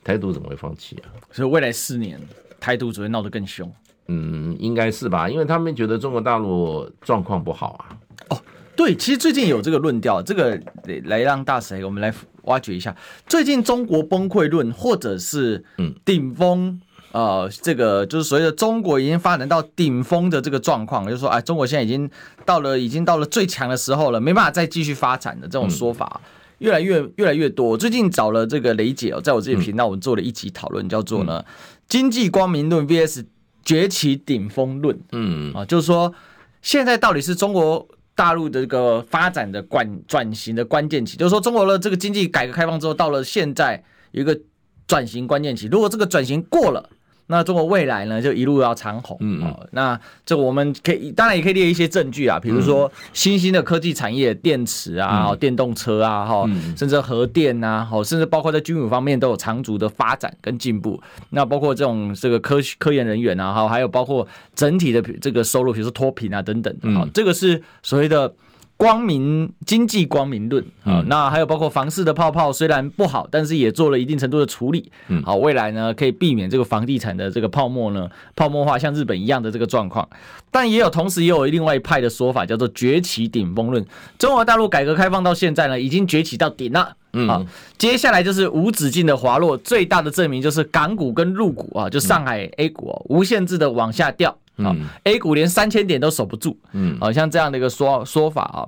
[0.03, 1.09] 台独怎么会放弃啊？
[1.31, 2.21] 所以未来四年，
[2.59, 3.69] 台独只会闹得更凶。
[4.07, 7.83] 嗯，应该是吧，因为他们觉得中国大陆状况不好啊。
[8.29, 8.41] 哦，
[8.75, 10.59] 对，其实最近有这个论调，这个
[11.05, 12.95] 来让大谁我们来挖掘一下。
[13.27, 16.79] 最近中国崩溃论，或者是嗯顶峰，
[17.11, 22.09] 呃，这个就是所谓的中国已经发展到顶峰的这个状况，就是说，哎，中国现在已经
[22.45, 26.21] 到了，已经到了最强的时候了，没办法再继续发展的这种说法，
[26.59, 27.77] 越来越越来越多。
[27.77, 31.43] 最近找了这个雷姐哦，在我自己频道，我们做了一集讨论，叫做呢
[31.89, 33.25] 经济光明论 VS。
[33.67, 36.13] 崛起顶峰论，嗯啊，就是说，
[36.61, 44.39] 现在到底是中国大陆的这个发展的关转型的关键期，就是说，中国的这个经济改革开放之后，到了现在有一个
[44.87, 46.89] 转型关键期，如果这个转型过了。
[47.27, 49.17] 那中国未来呢，就一路要长虹。
[49.19, 61.01] 嗯，嗯，那这我们可以当然也可以列一些证据啊，比如说新兴的科技产业，电池啊，电动车啊，哈，甚至核电啊，哦，甚至包括在军武方面都有长足的发展跟进步。
[61.31, 68.33] 那包括这种这个科科研人员啊，哈，还有包括整体的这个收入，比如说脱贫啊等等，好，这个是所谓的。
[68.77, 74.91] 光明经济光明论啊，那还有包括房市的泡泡虽然不好，但是也做了一定程度的处理。
[75.07, 80.07] 嗯，好，未来呢可以避免这个房地产的这个泡沫呢泡沫化，像日本一样的这个状况。
[80.51, 83.83] 但也有同时也有另外一派的说法，叫做崛起顶峰论。
[84.19, 86.95] 中国大陆改革开放到现在呢，已经崛起到顶了。
[87.13, 87.43] 嗯，好，
[87.79, 89.57] 接下来就是无止境的滑落。
[89.57, 94.37] 最大的证明就是港股跟陆股啊，就上海 A 股哦，无限制的往下掉。
[94.57, 98.67] 啊、嗯、A 股连三千点都守不住，嗯，好像这样的一个说说法啊。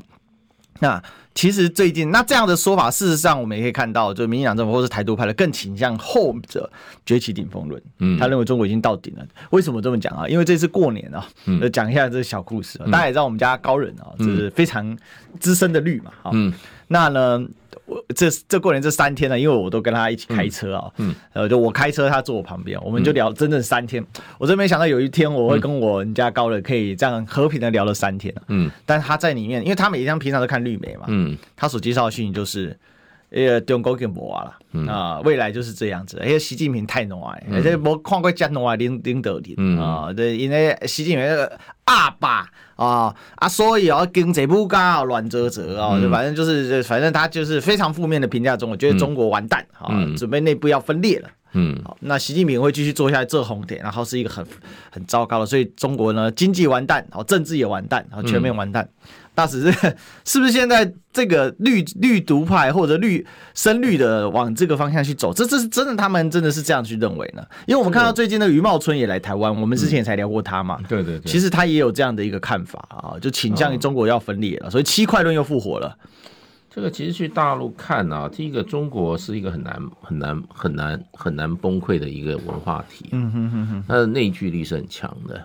[0.81, 1.01] 那
[1.35, 6.69] 其实最近那这样的说法，事实上我们也可以看到，就民进党政府或是台独派的更倾向后者
[7.05, 7.81] 崛起顶峰论。
[7.99, 9.25] 嗯，他认为中国已经到顶了。
[9.49, 10.27] 为什么这么讲啊？
[10.27, 12.77] 因为这次过年啊，嗯，讲一下这个小故事。
[12.91, 14.97] 大家也知道我们家高人啊，就是非常
[15.39, 16.11] 资深的绿嘛。
[16.31, 16.53] 嗯，
[16.87, 17.45] 那呢？
[17.89, 24.05] 我这这过年这三天呢，因为我都跟他一起开车啊，嗯，呃，就我开车，他坐我旁边，我们就聊整整三天。
[24.37, 32.77] 我真没想到有一天我会跟我人家高人可以这样和平的聊了三天，嗯，但他在里面，因为他每天平常都看绿媒嘛，嗯嗯，他所介绍的讯息就是。
[33.31, 36.19] 呃，中国跟无啊啦，啊，未来就是这样子。
[36.23, 39.77] 因为习近平太暖，而且无看过这么暖领领导人。
[39.77, 40.11] 啊。
[40.11, 49.65] 对，因为习近平那个阿爸啊啊，所以啊，经济不佳，乱折折啊，就反正就是，反正他就是非常负面的评价中我，觉得中国完蛋。
[49.77, 51.29] 啊，准备内部要分裂了。
[51.53, 54.45] 嗯，好，那习近平会继续做下来这红点，然后是一个很
[54.91, 58.87] 很糟糕的，所以中国呢，经济完蛋，好，政治也完蛋，好，全面完蛋。
[59.39, 65.33] 大使是 是不是现在这个绿绿独派或者绿深绿的往这个方向去走？
[65.33, 67.41] 这这是真的，他们真的是这样去认为呢？
[67.65, 70.77] 因为我们看到最近的余茂春也来台湾，我们之前也才聊过他嘛。
[70.89, 75.95] 对对对，其实他也有这样的一个看法啊，就倾向于中国要分裂了，所以七块论又复活了。
[76.69, 85.41] 这个其实去大陆看啊，第一个中国是一个很难很难很难很难崩溃的一个文化体，嗯哼哼哼，它的内聚力是很强的。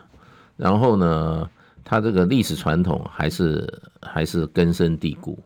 [0.57, 1.48] 然后呢，
[1.85, 5.38] 它这个历史传统还是还是根深蒂固，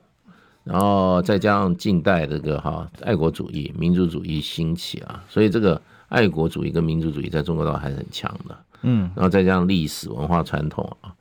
[0.62, 11.12] 然后再加上近代这个哈爱国主义、民族主义兴起啊，所以这个爱国主义跟民族主义在中国倒还是很强的，嗯，然后再加上历史文化传统啊，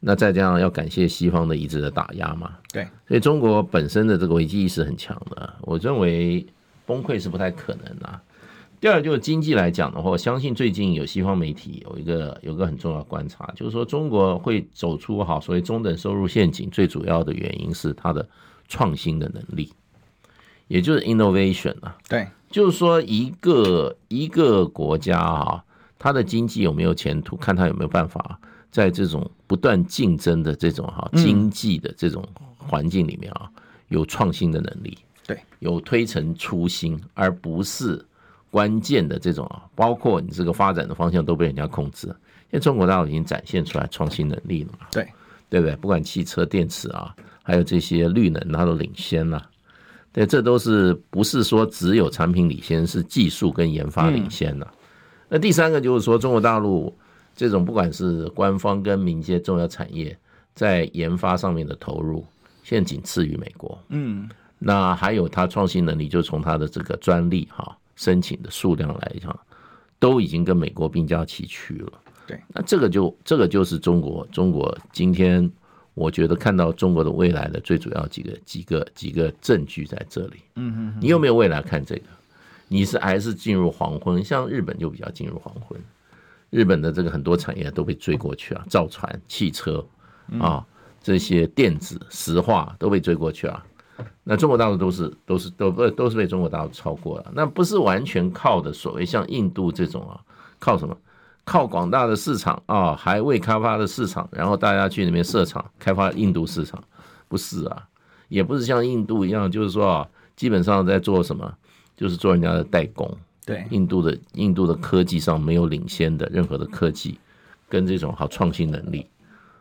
[0.00, 6.44] 那再加上要感谢西方的一直的打压嘛，对，所以中国本身的这个危机意识很强的，我认为
[6.84, 8.20] 崩溃是不太可能啊。
[8.84, 18.28] 第二就是经济来讲的话，我相信最近有西方媒体有一个有一个很重要的观察，就是说中国会走出哈所谓中等收入陷阱，最主要的原因是它的
[18.68, 19.72] 创新的能力，
[20.68, 21.96] 也就是 innovation 啊。
[22.06, 25.64] 对，就是说一个一个国家啊，
[25.98, 28.38] 它的经济有没有前途，看它有没有办法
[28.70, 32.22] 在这种不断竞争的这种哈经济的这种
[32.58, 33.50] 环境里面啊，
[33.88, 38.04] 有创新的能力，对，有推陈出新，而不是。
[38.54, 45.08] 关键的这种啊，包括你这个发展的方向都被人家控制了，因为中国大陆已经展现出来创新能力了嘛，对
[45.50, 45.74] 对不对？
[45.74, 47.12] 不管汽车电池啊，
[47.42, 49.44] 还有这些绿能，它都领先了，
[50.12, 54.72] 对，这都是不是说只有产品领先，是技术跟研发领先了。
[55.28, 56.96] 那第三个就是说，中国大陆
[57.34, 60.16] 这种不管是官方跟民间重要产业
[60.54, 62.24] 在研发上面的投入，
[62.62, 64.28] 现在仅次于美国，嗯，
[64.60, 67.76] 那还有它创新能力，就从它的这个专利哈。
[67.96, 69.38] 申请的数量来讲，
[69.98, 71.92] 都已经跟美国并驾齐驱了。
[72.26, 75.50] 对，那这个就这个就是中国中国今天
[75.92, 80.36] 我觉得看到中国的未来的最主要几个几个几个证据在这里。
[80.56, 82.02] 嗯嗯，你有没有未来看这个？
[82.66, 84.24] 你是还是进入黄昏？
[84.24, 85.78] 像日本就比较进入黄昏，
[86.48, 89.84] 日本的这个很多产业都被追过去啊，造船、汽车
[90.40, 90.66] 啊
[91.02, 93.64] 这些电子、石化都被追过去啊。
[94.24, 100.20] 那中国大陆都是都是都不都是被中国大陆超过了，那不是完全靠的所谓像印度这种啊，
[100.58, 100.96] 靠什么？
[101.46, 106.82] 靠广大的市场啊，还未开发的市场，然后大家去那边设厂开发印度市场，
[107.28, 107.86] 不是啊，
[108.28, 111.54] 也不是像印度一样，就是说啊，基本上在做什么，
[111.94, 113.06] 就是做人家的代工。
[113.44, 117.18] 对，印度的印度的科技上没有领先的任何的科技
[117.68, 119.06] 跟这种好创新能力，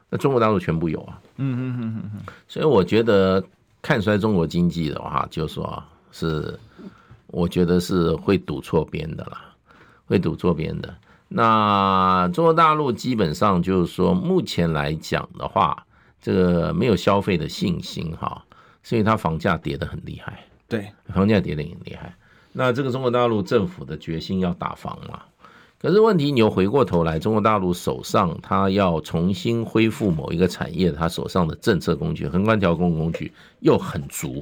[0.10, 1.19] 那中国大陆全部有啊。
[1.36, 3.43] 嗯嗯嗯嗯嗯，所以我觉得。
[3.84, 6.58] 看衰中国经济的话，就说是，
[7.28, 9.54] 我觉得是会赌错边的啦，
[10.06, 10.96] 会赌错边的。
[11.28, 15.86] 那中国大陆基本上就是说，目前来讲的话，
[16.22, 18.43] 这个没有消费的信心哈，
[18.82, 20.46] 所以它房价跌得很厉害。
[20.67, 22.15] 对，房价跌得很厉害。
[22.54, 25.22] 那这个中国大陆政府的决心要打房嘛？
[25.84, 34.41] 可是问题，你又回过头来，中国大陆手上他要重新恢复某一个产业，他手上的政策工具、宏观调控工具又很足，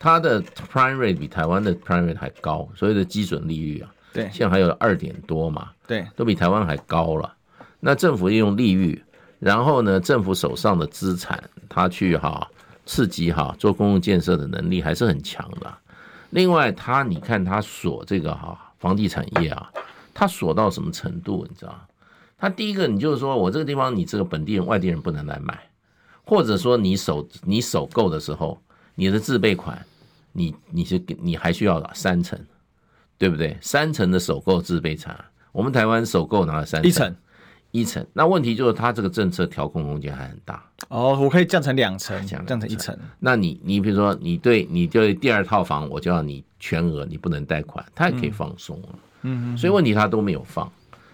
[0.00, 7.32] 他的 prime rate 比台湾的 prime rate 还高，所谓的基准利率啊，对，现在还有二点多嘛，对，都比台湾还高了。
[7.78, 9.00] 那政府利用利率，
[9.38, 12.44] 然后呢，政府手上的资产，他去哈
[12.84, 15.72] 刺激哈做公共建设的能力还是很强的。
[16.30, 19.70] 另外，他你看他所这个哈房地产业啊。
[20.18, 21.46] 他锁到什么程度？
[21.48, 21.80] 你知道？
[22.36, 25.56] 他第一个，你就是说我这个地方，你这个本地人、外地人不能来买，
[26.24, 28.60] 或者说你首你首购的时候，
[28.96, 29.80] 你的自备款，
[30.32, 32.36] 你你是你还需要三成，
[33.16, 33.56] 对不对？
[33.60, 37.16] 三成的首购自备产，我们台湾首购拿了三成，一成，
[37.70, 38.04] 一成。
[38.12, 40.64] 那问题就是，他这个政策调控空间还很大。
[40.88, 42.98] 哦，我可以降成两层，降降成一层。
[43.20, 48.82] 那你你比如说，你对你对第二套房，我就要你全额，你不能贷款，他也可以放松
[49.22, 50.70] 嗯，所以问题他都没有放，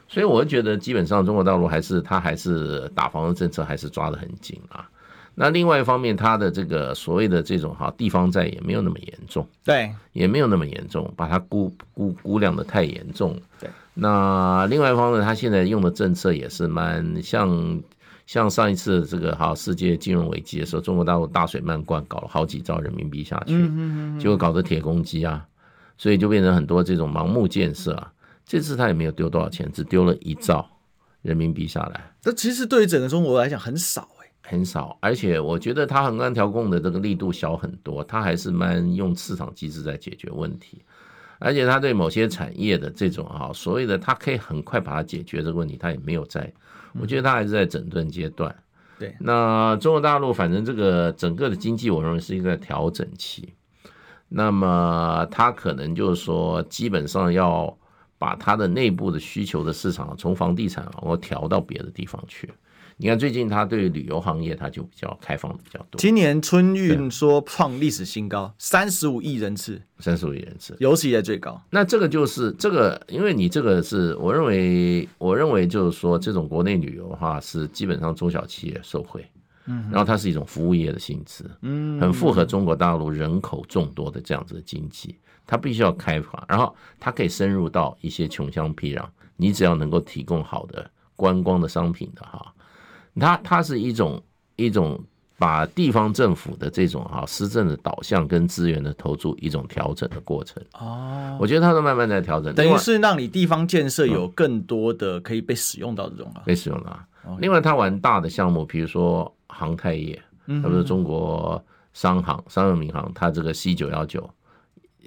[0.09, 4.89] 所以我觉得基本上中国大陆还是他还是打防的政策还是抓得很紧啊。
[5.37, 13.37] 那另外一方面，他的这个所谓的这种哈地方债也没有那么严重，对，也没有那么严重，把它估估估量的太严重。
[13.59, 17.83] 对，那另外一方面，他现在用的政策也是蛮像
[18.27, 24.17] 像上一次这个哈世界金融危机的时候，中国大陆大水漫灌，搞了好几兆人民币下去，嗯。
[24.21, 25.45] 结果搞得铁公鸡啊，
[25.97, 28.13] 所以就变成很多这种盲目建设啊。
[28.45, 30.69] 这次他也没有丢多少钱，只丢了一兆
[31.23, 32.13] 人民币下来。
[32.21, 34.99] 这其实对于整个中国来讲很少哎、欸，很少。
[35.01, 40.83] 而且我觉得他宏观调控的这个力度小很多，他还是蛮用市场机制在解决问题。
[41.39, 46.51] 而且他对某些产业的这种啊，所谓的他可以很快把它解决这个问题，他也没有在。
[46.99, 48.55] 我觉得他还是在整顿阶段。
[48.99, 53.53] 对，那中国大陆反正这个整个的经济，我认为是一个调整期。
[54.35, 57.77] 那么他可能就是说，基本上要。
[58.17, 62.49] 把它的内部的需求的市场从房地产然后调到别的地方去。
[62.97, 65.99] 你看最近他对旅游行业他就比较开放的比较多。
[65.99, 71.61] 今年春运说创历史新高，三十五亿人次，三十五亿人次，有史以来最高。
[71.69, 79.27] 那这个就是这个，因为你这个是我认为，我认为就是说这种国内旅游的话是基本上中小企业受惠，
[79.67, 85.19] 嗯，然后它是一种服务业的性质，嗯，很符合中国大陆人口众多的这样子的经济。
[85.47, 89.05] 它必须要开发，然后它可以深入到一些穷乡僻壤。
[89.37, 92.51] 你只要能够提供好的观光的商品的哈，
[93.21, 94.23] 它它是一种
[94.57, 94.99] 一种
[95.37, 101.37] 把地方政府的这种哈施政的导向跟资源的投注一种调整的过程哦。
[101.39, 106.99] 我觉得它是慢慢在调整，等于是让你地方建设有更多的可以被使用到这种啊，被使用到。
[107.39, 114.29] 另外，它玩大的项目，比如说航太业，比如说中国商行、商用民航，它这个 C 九幺九。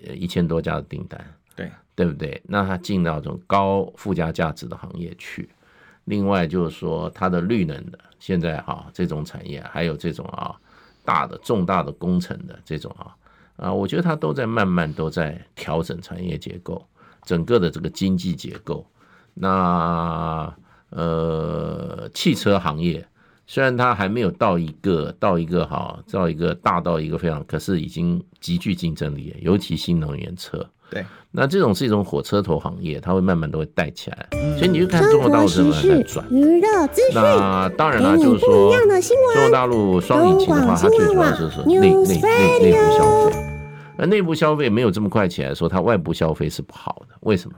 [0.06, 1.20] 呃，一千多家的订单，
[1.56, 2.39] 对对不对？
[2.45, 5.50] 那它进到这种高附加价值的行业去。
[6.06, 10.56] 另外就是说，它的绿能的现在哈这种产业，还有这种啊
[11.04, 13.18] 大的重大的工程的这种啊
[13.56, 16.86] 啊，我觉得它都在慢慢都在调整产业结构，
[17.24, 18.86] 整个的这个经济结构。
[19.34, 20.56] 那
[20.91, 23.04] 呃，汽车行业。
[23.50, 30.64] 虽然它还没有到一个到一个哈，到一个大到一个非常，可是已经极具竞争力，尤其新能源车。
[30.89, 34.28] 对，那这种是一种火车头行业，它会慢慢都会带起来。
[34.58, 37.12] 所以你就看中国大陆怎么在转娱乐资讯。
[37.14, 43.38] 那当然了，就是说中国大陆双引擎的话，它最主要就是内内内内部消费。
[43.98, 47.16] 而内部消费没有这么快起来，的时候它外部消费是不好的。
[47.22, 47.56] 为什么？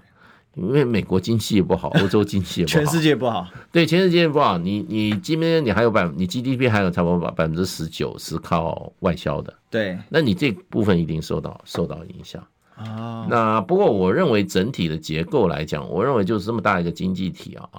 [0.61, 3.47] 因为美国经济也不好，欧洲经济也不好， 全世界不好。
[3.71, 4.57] 对，全世界不好。
[4.57, 9.53] 你你今天你还有百，你 GDP 还有差不多百分之十九是靠外销的。
[9.69, 12.45] 对，那你这部分一定受到受到影响
[12.75, 13.25] 啊。
[13.29, 17.69] 那不过我认为整体的结构来讲，我认为就是这么大一个经济体啊，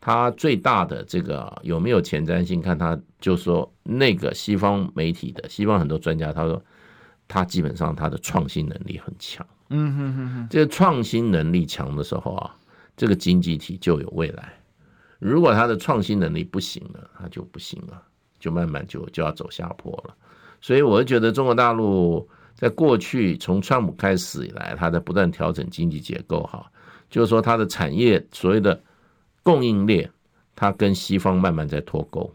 [0.00, 2.60] 它最大的这个有没有前瞻性？
[2.62, 6.62] 看它就是说那个西方媒体的西方很多专家他说，
[7.28, 9.46] 它基本上它的创新能力很强。
[9.70, 12.54] 嗯哼哼哼，这个创新能力强的时候啊，
[12.96, 14.52] 这个经济体就有未来。
[15.18, 18.02] 如果它的创新能力不行了，它就不行了，
[18.38, 20.14] 就慢慢就就要走下坡了。
[20.60, 26.70] 所以我就觉得中国大陆在过去从川普开始以来，它在不断调整经济结构，哈，
[27.08, 28.78] 就是说它的产业所谓的
[29.42, 30.10] 供应链，
[30.54, 32.32] 它跟西方慢慢在脱钩。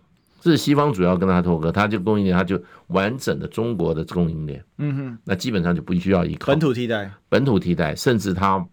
[0.48, 8.66] 这是西方主要跟他脱钩，他就供应链，他就完整的中国的供应链，嗯哼，那基本上就不需要依靠本土替代，本土替代，甚至他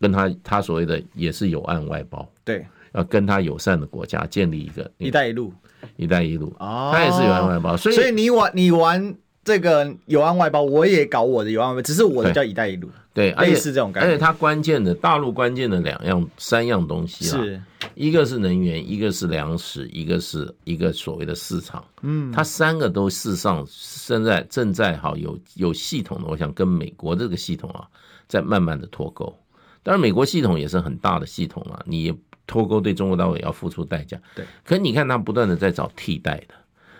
[0.00, 5.54] 跟他他所谓的也是有案外包，对，要跟他友善的国家建立一个“一带一路
[5.94, 12.90] ”，“一带一路”哦，他也是有案外包，所以所以你玩你玩这个有案外包，我也搞我的有案外包，只是我的叫“一带一路”。
[13.14, 14.10] 对，类似这种感觉。
[14.10, 17.62] 而且它关键的大陆关键的两样、三样东西啊，是
[17.96, 21.82] 一个是能源，一个是粮食，一个是一个所谓的市场。
[22.02, 27.88] 嗯，它三个都事实上现在正在好有有系统的，我想跟美国这个系统啊，
[28.28, 29.34] 在慢慢的脱钩。
[29.82, 32.14] 当然，美国系统也是很大的系统啊，你
[32.46, 34.20] 脱钩对中国大陆也要付出代价。
[34.34, 36.54] 对，可你看它不断的在找替代的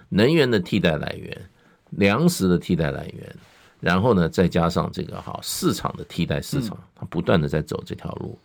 [0.09, 1.51] 能源的替代来源，
[1.91, 3.37] 粮食的替代来源。
[3.79, 8.39] 然后呢，再加上这个哈市场的替代市场，它不断的在走这条路，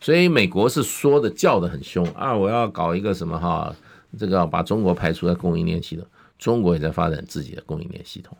[0.00, 3.74] 所以美国是说的叫的很凶啊，我要搞一个什么哈，
[4.18, 6.06] 这个把中国排除在供应链系统，
[6.38, 8.36] 中国也在发展自己的供应链系统，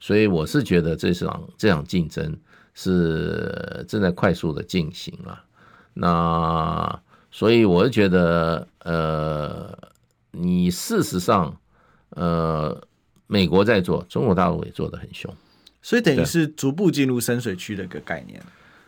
[0.00, 2.36] 所以我是觉得这场这场竞争
[2.74, 5.44] 是正在快速的进行啊，
[5.94, 7.00] 那
[7.30, 9.76] 所以我是觉得呃，
[10.30, 11.56] 你事实上
[12.10, 12.80] 呃，
[13.26, 15.34] 美国在做，中国大陆也做的很凶。
[15.80, 18.40] 所以等于是逐步进入深水区的一个概念，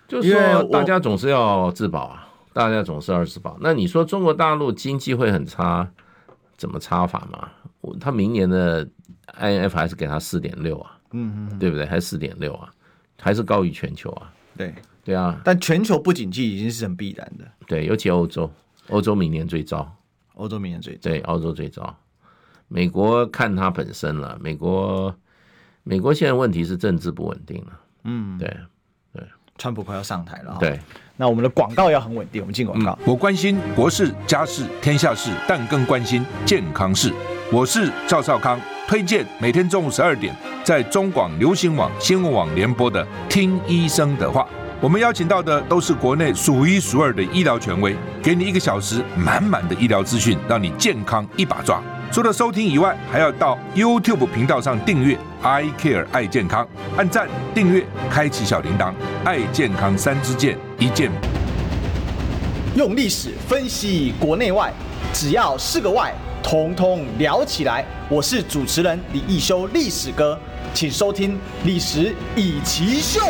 [0.07, 3.57] 就是说大家总是要自保啊，大家总是要自保。
[3.61, 5.88] 那你说中国大陆经济会很差，
[6.57, 7.50] 怎么差法嘛？
[8.00, 8.86] 他明年的
[9.38, 11.84] IMF 还是给他四点六啊，嗯嗯，对不对？
[11.86, 12.70] 还是四点六啊，
[13.20, 14.32] 还是高于全球啊？
[14.57, 14.74] 对
[15.05, 18.50] 对啊，但全球不景气已经是很必然的，对，尤其欧洲，
[18.88, 19.90] 欧洲明年最糟
[20.34, 21.94] 欧洲明年最对，欧洲最糟。
[22.68, 25.14] 美国看它本身了，美国
[25.82, 27.80] 美国现在问题是政治不稳定了。
[28.05, 28.57] 嗯，对对，
[29.59, 30.57] 川普快要上台了。
[30.59, 30.78] 对，
[31.16, 33.07] 那我们的广告要很稳定，我们进广告、嗯。
[33.07, 37.12] 我关心国事、家事、天下事，但更关心健康事。
[37.52, 40.34] 我是赵少康，推荐每天中午十二点
[40.64, 44.42] 在中广流行网、新闻网联播的《听医生的话》。
[44.80, 51.80] 我们邀请到的都是国内数一数二的医疗权威，给你一个小时满满的医疗资讯，让你健康一把抓。
[52.15, 56.65] 除了收听以外，还要到 YouTube 频道上订阅 “I Care 爱健康”，
[56.97, 58.95] 按赞、订阅、开启小铃铛，
[59.25, 61.11] 爱健康三支箭，一箭。
[62.77, 64.73] 用历史分析国内外，
[65.12, 67.85] 只要是个“外”，统统聊起来。
[68.09, 70.39] 我是主持人李一修，历史哥，
[70.73, 71.33] 请收听
[71.65, 73.21] 《历史以奇秀》。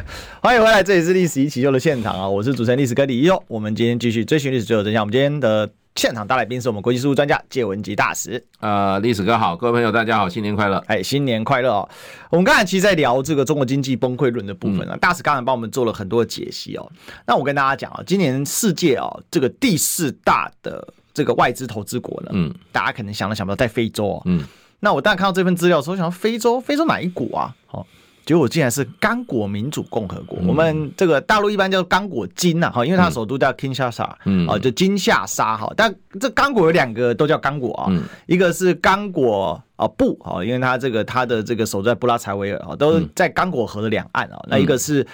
[0.40, 2.26] 欢迎回来，这里是历史以奇秀的现场啊！
[2.26, 3.44] 我是主持人历史哥李一修。
[3.48, 5.02] 我们今天继续追寻历史最后真相。
[5.02, 8.42] 我们今天的现场大来宾是我们国际事务专家谢文吉大使。
[8.60, 10.82] 呃，历史哥好，各位朋友大家好，新年快乐！
[10.86, 11.88] 哎，新年快乐哦！
[12.30, 16.90] 我们刚才其实在聊这个中国经济崩溃论的部分啊，嗯、大使刚才帮我们做了很多的解析哦。
[17.26, 24.22] 那我跟大家讲啊，今年世界啊这个第四大的这个外资投资国呢，嗯，大家可能想都想不到在非洲哦。
[24.24, 24.42] 嗯，
[24.80, 27.54] 那我当然看到这份资料的时候，想到非洲，非洲哪一国啊？
[27.70, 27.86] 哦。
[28.24, 45.06] 结果竟然是刚果民主共和国，嗯、我们这个大陆一般叫刚果金呐，哈，因为它首都叫 Kinshasa，嗯，啊，就金下沙哈，但这刚果有两个都叫刚果啊，嗯、一个是刚果啊布啊，因为它这个它的这个首都在布拉柴维尔啊，都在刚果河的两岸啊，嗯、那一个是。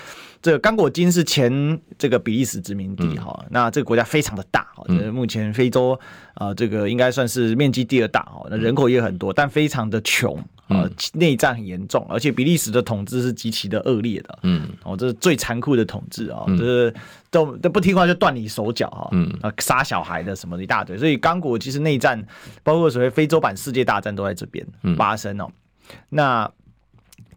[0.48, 5.92] 这个刚果金是前这个比利时殖民地哈，嗯、那这个国家非常的大哈，嗯、目前非洲
[6.32, 16.94] 啊、呃、这个应该算是面积第二大哈，那人口也很多，但非常的穷啊，内战很严重，而且比利时的统治是极其的恶劣的，嗯，哦，这是最残酷的统治啊，就是
[17.30, 19.30] 都都不听话就断你手脚哈，嗯。
[19.42, 22.26] 啊，杀小孩的什么的一大堆，所以刚果其实内战
[22.62, 25.46] 包括所谓非洲版世界大战都在这边发生哦，
[26.08, 26.50] 那。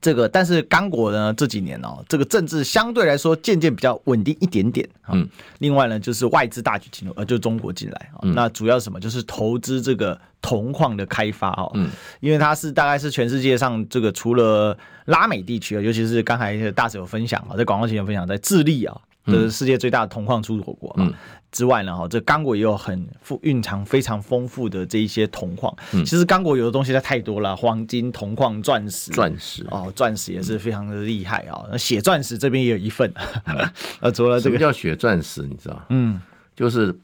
[0.02, 4.88] 这个，但是刚果呢这几年哦，这个政治相对来说渐渐比较稳定一点点。
[5.10, 5.28] 嗯，
[5.60, 8.12] 另外呢，就是外资大举进入，呃，就是中国进来。
[8.24, 9.00] 嗯，那主要什么？
[9.00, 11.72] 就是投资这个铜矿的开发哦。
[11.76, 11.90] 嗯，
[12.20, 14.76] 因为它是大概是全世界上这个除了
[15.06, 18.98] 拉美地区啊，尤其是刚才大使有分享啊，在广告前有分享，在智利啊。
[19.26, 21.12] 这是世界最大的铜矿出口国嘛？
[21.52, 25.76] 之外呢，哈，这刚果也有很富蕴藏非常丰富的这一些铜矿。
[25.92, 31.62] 其实刚果有的东西它太多了，黄金、铜矿、钻石、钻石哦，钻石也是非常的厉害啊。
[31.70, 33.14] 那血钻石这边也有一份。
[34.00, 35.86] 呃，除了这个叫血钻石，你知道？
[35.90, 36.22] 嗯，
[36.56, 36.98] 就是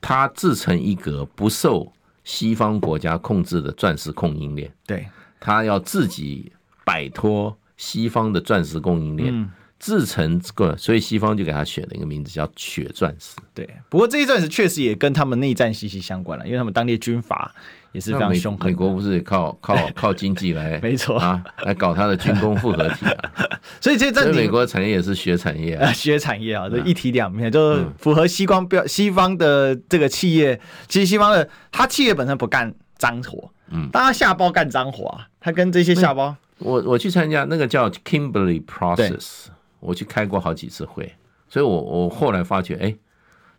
[0.00, 1.92] 它自成一格，不受
[2.22, 4.72] 西方国家控制的钻石供应链。
[4.86, 5.08] 对，
[5.40, 6.52] 它要自己
[6.84, 9.50] 摆脱西方的钻石供应链。
[9.80, 13.36] 自成个，所以西方就给他选了一个名字叫血钻石。
[13.54, 17.50] 对，不过这些钻石确实也跟他们内战息息相关了，因为他们当地军阀
[17.92, 18.66] 也是非常凶狠。
[18.66, 23.32] 美国不是靠靠 靠经济来，没错啊，来搞他的军工复合体啊。
[23.80, 30.60] 所以这在美国产业也是血产业啊，血产业啊，这一体两面，就符合西方标西方的这个企业。
[30.88, 35.26] 其实西方的他企业本身不干脏活，嗯，但他下包干脏活啊。
[35.40, 39.46] 他跟这些下包，我我去参加那个叫 Kimberly Process。
[39.80, 41.12] 我去开过好几次会，
[41.48, 42.94] 所以我我后来发觉，哎，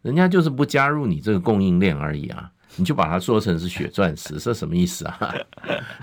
[0.02, 5.36] 人家就是不加入你这个供应链而已啊，你就把它说成是血钻石，是什么意思啊？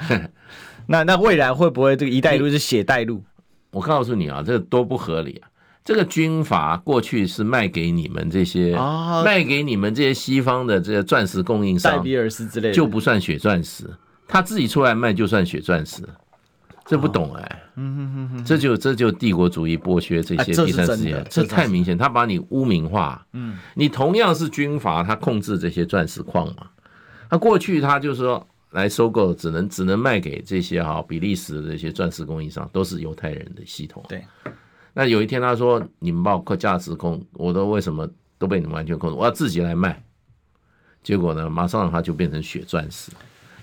[0.86, 3.22] 那那未来会不会这个一带一路是血带路？
[3.70, 5.48] 我告诉你啊，这个多不合理啊！
[5.84, 13.84] 这个军阀过去是卖给你们这些，哦、卖给你们这些西方的这些钻石供应商，戴比尔斯之类的，就不算血钻石，
[14.26, 16.02] 他自己出来卖就算血钻石。
[16.88, 23.26] 这不懂哎，嗯哼哼哼，这就这就帝国主义剥削这些第三世界，这太明显，他把你污名化。
[23.34, 26.70] 嗯，你同样是军阀，他控制这些钻石矿嘛，
[27.28, 34.02] 他过去他就是说来收购，只能只能卖给这些哈比利时的这些钻石供应商，都是犹太人的系统。
[34.08, 34.24] 对，
[34.94, 38.08] 那有一天他说，你们把我价值控，我都为什么
[38.38, 39.14] 都被你们完全控制？
[39.14, 40.02] 我要自己来卖，
[41.02, 43.12] 结果呢，马上他就变成血钻石。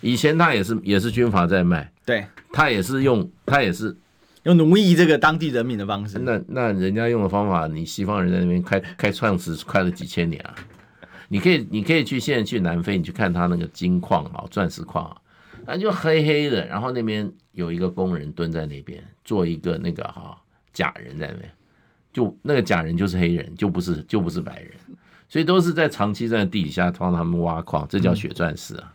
[0.05, 3.97] 以前他也是也是军阀在卖，对，他也是用他也是
[4.43, 6.19] 用奴役这个当地人民的方式。
[6.19, 10.53] 那那人家用的方法，你西方人在那边开开创时开了几千年啊！
[11.29, 15.17] 你可以你可以去现在去南非，你去看他那个金矿啊，钻石矿啊，
[15.65, 20.39] 那就黑黑的，然后那边有一个工人蹲在那边做一个那个哈
[20.71, 21.51] 假人在那边，
[22.13, 24.71] 就那个假人就是黑人，就不是就不是白人，
[25.27, 28.91] 所以都是在长期在地底下帮他们挖矿，这叫血钻石啊。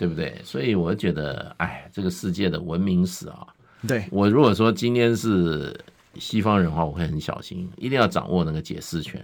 [0.00, 0.34] 对不对？
[0.42, 3.46] 所以我觉得，哎，这个世界的文明史啊，
[3.86, 5.78] 对我如果说今天是
[6.14, 9.22] 西方人的话，我会很小心，一定要掌握那个解释权，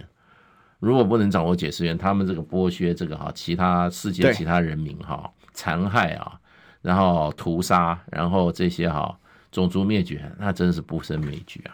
[0.79, 6.39] 如果不能掌握解释权，他们这个剥削这个哈，其他世界其他人民哈，残害啊，
[6.83, 9.17] 然后屠杀，然后这些哈
[9.51, 11.73] 种族灭绝，那真是不胜枚举啊。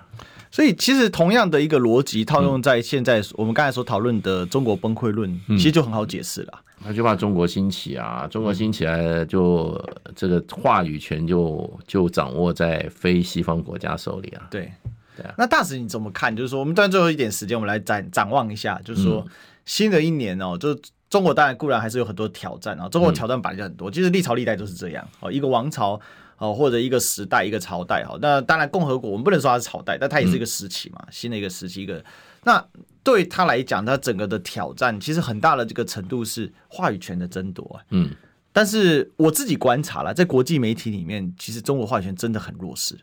[0.49, 6.61] 所以其实同样的一个逻辑套用在现在我们刚才所讨论的中国崩溃论，其实就很好解释了。
[6.83, 9.79] 他就怕中国兴起啊，中国兴起来就
[10.15, 14.47] 这个话语权就就掌握在非西方国家手里啊。
[14.51, 14.71] 对。
[15.15, 16.35] 对啊，那大使你怎么看？
[16.35, 19.23] 就是说，我们当然最后一点时间，我们来展展望一下，就是说，
[19.63, 20.75] 新的一年哦，就
[21.07, 26.01] 中国当然固然还是有很多挑战啊，中国挑战本来就很多，其实历朝历代都是这样哦，一个王朝
[26.37, 32.03] 哦，或者一个时代一个朝代哈，那当然共和国我们不能说它是朝代，但它也是一个时期嘛，新的一个时期一个，
[32.43, 32.63] 那
[33.03, 38.09] 对他来讲，他整个的挑战其实很大的这个程度是话语权的争夺，嗯，
[38.51, 42.97] 但是我自己观察了，在国际媒体里面，其实中国话语权真的很弱势。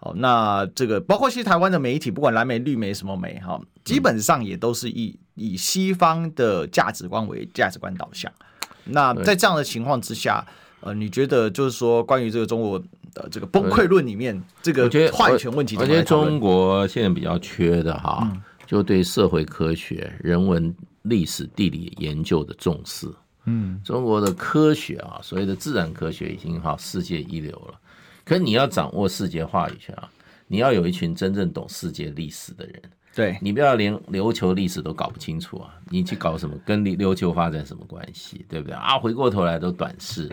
[0.00, 8.30] 哦，那这个包括其实台湾的媒体，不管蓝媒、绿媒什么媒，哈，基本上也都是以以西方的价值观为价值观导向。
[8.84, 10.46] 那在这样的情况之下，
[10.86, 12.78] 呃，你觉得就是说，关于这个中国
[13.12, 18.30] 的这个崩溃论里面，这个话语权问题，我觉得中国现在比较缺的哈，
[18.66, 20.72] 就对社会科学、人文、
[21.02, 23.08] 历史、地理研究的重视。
[23.46, 27.74] 嗯，中国的科学啊，所谓的自然科学已经哈世界一流了。
[28.24, 30.08] 可是你要掌握世界话语权啊，
[30.46, 32.80] 你要有一群真正懂世界历史的人。
[33.12, 38.98] 对，你不要连琉球历史都搞不清楚啊，你去搞什么跟琉琉球发展什么关系，对不对啊？
[38.98, 40.28] 回过头来都短视，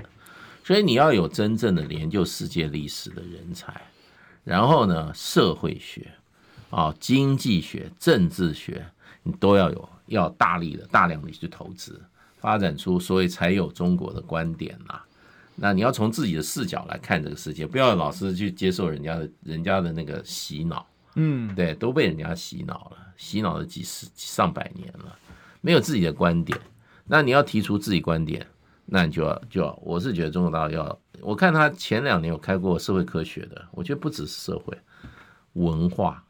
[0.63, 3.81] 所以你要有真正的研究世界历史的人才，
[4.43, 6.09] 然后呢，社会学
[6.69, 8.85] 啊、经济学、政治学，
[9.23, 12.01] 你都要有，要大力的、大量的去投资，
[12.39, 15.05] 发展出，所以才有中国的观点啊。
[15.55, 25.15] 那你要从自己的视角来看这个世界，不要老是去接受人家的、人家的那个洗脑，嗯，对，都被人家洗脑了，洗脑了几十上百年了，
[25.61, 26.57] 没有自己的观点。
[27.05, 28.47] 那你要提出自己观点，
[28.85, 34.77] 那你就要就要，我是觉得中国大陆要，我看他前两年有开过社会科学的，我觉得不只是社会、
[35.53, 36.23] 文化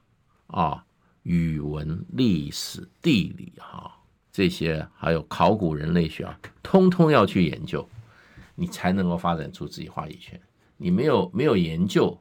[0.47, 0.84] 啊、
[1.24, 3.91] 语文、历史、地理哈
[4.32, 7.88] 这些，还有考古人类学啊，通通要去研究。
[8.56, 10.39] 你才能够发展出自己话语权。
[10.78, 12.16] 你没有没有研究，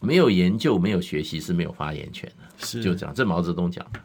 [0.00, 2.66] 没有研究，没有学习是没有发言权的。
[2.66, 4.00] 是就这样，这毛泽东讲的。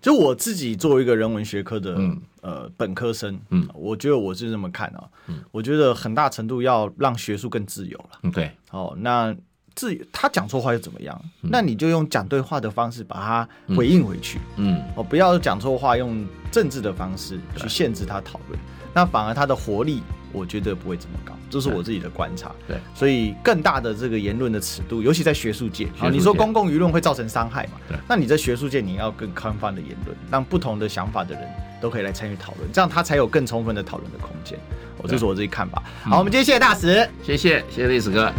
[0.00, 5.04] 就我自己作为一个人文学科的、嗯、呃本科生，嗯，我觉得我是这么看啊。
[5.26, 8.18] 嗯，我觉得很大程度要让学术更自由了。
[8.22, 8.50] 嗯，对。
[8.70, 9.34] 哦，那
[9.74, 11.20] 自由他讲错话又怎么样？
[11.42, 14.38] 嗯、那你就用讲对话的方式把它回应回去。
[14.56, 18.58] 嗯，哦，不要讲错话，用政治的方式去限制他讨论，
[18.94, 20.02] 那反而他的活力。
[20.32, 22.52] 我觉得不会这么高，这是我自己的观察。
[22.66, 27.72] 对，所以更大的这个言论的尺度，尤其在学术界啊，你说公共舆论会造成伤害嘛？
[27.88, 31.48] 对，那你在学术界你要更宽泛的言论，让不同的想法的人
[31.80, 34.58] 都可以来参与讨论，这样他才有更充分的讨论的空间。
[34.98, 35.82] 我这是我自己看法。
[36.02, 38.32] 好，我们今天谢谢大使，谢谢谢谢历史哥。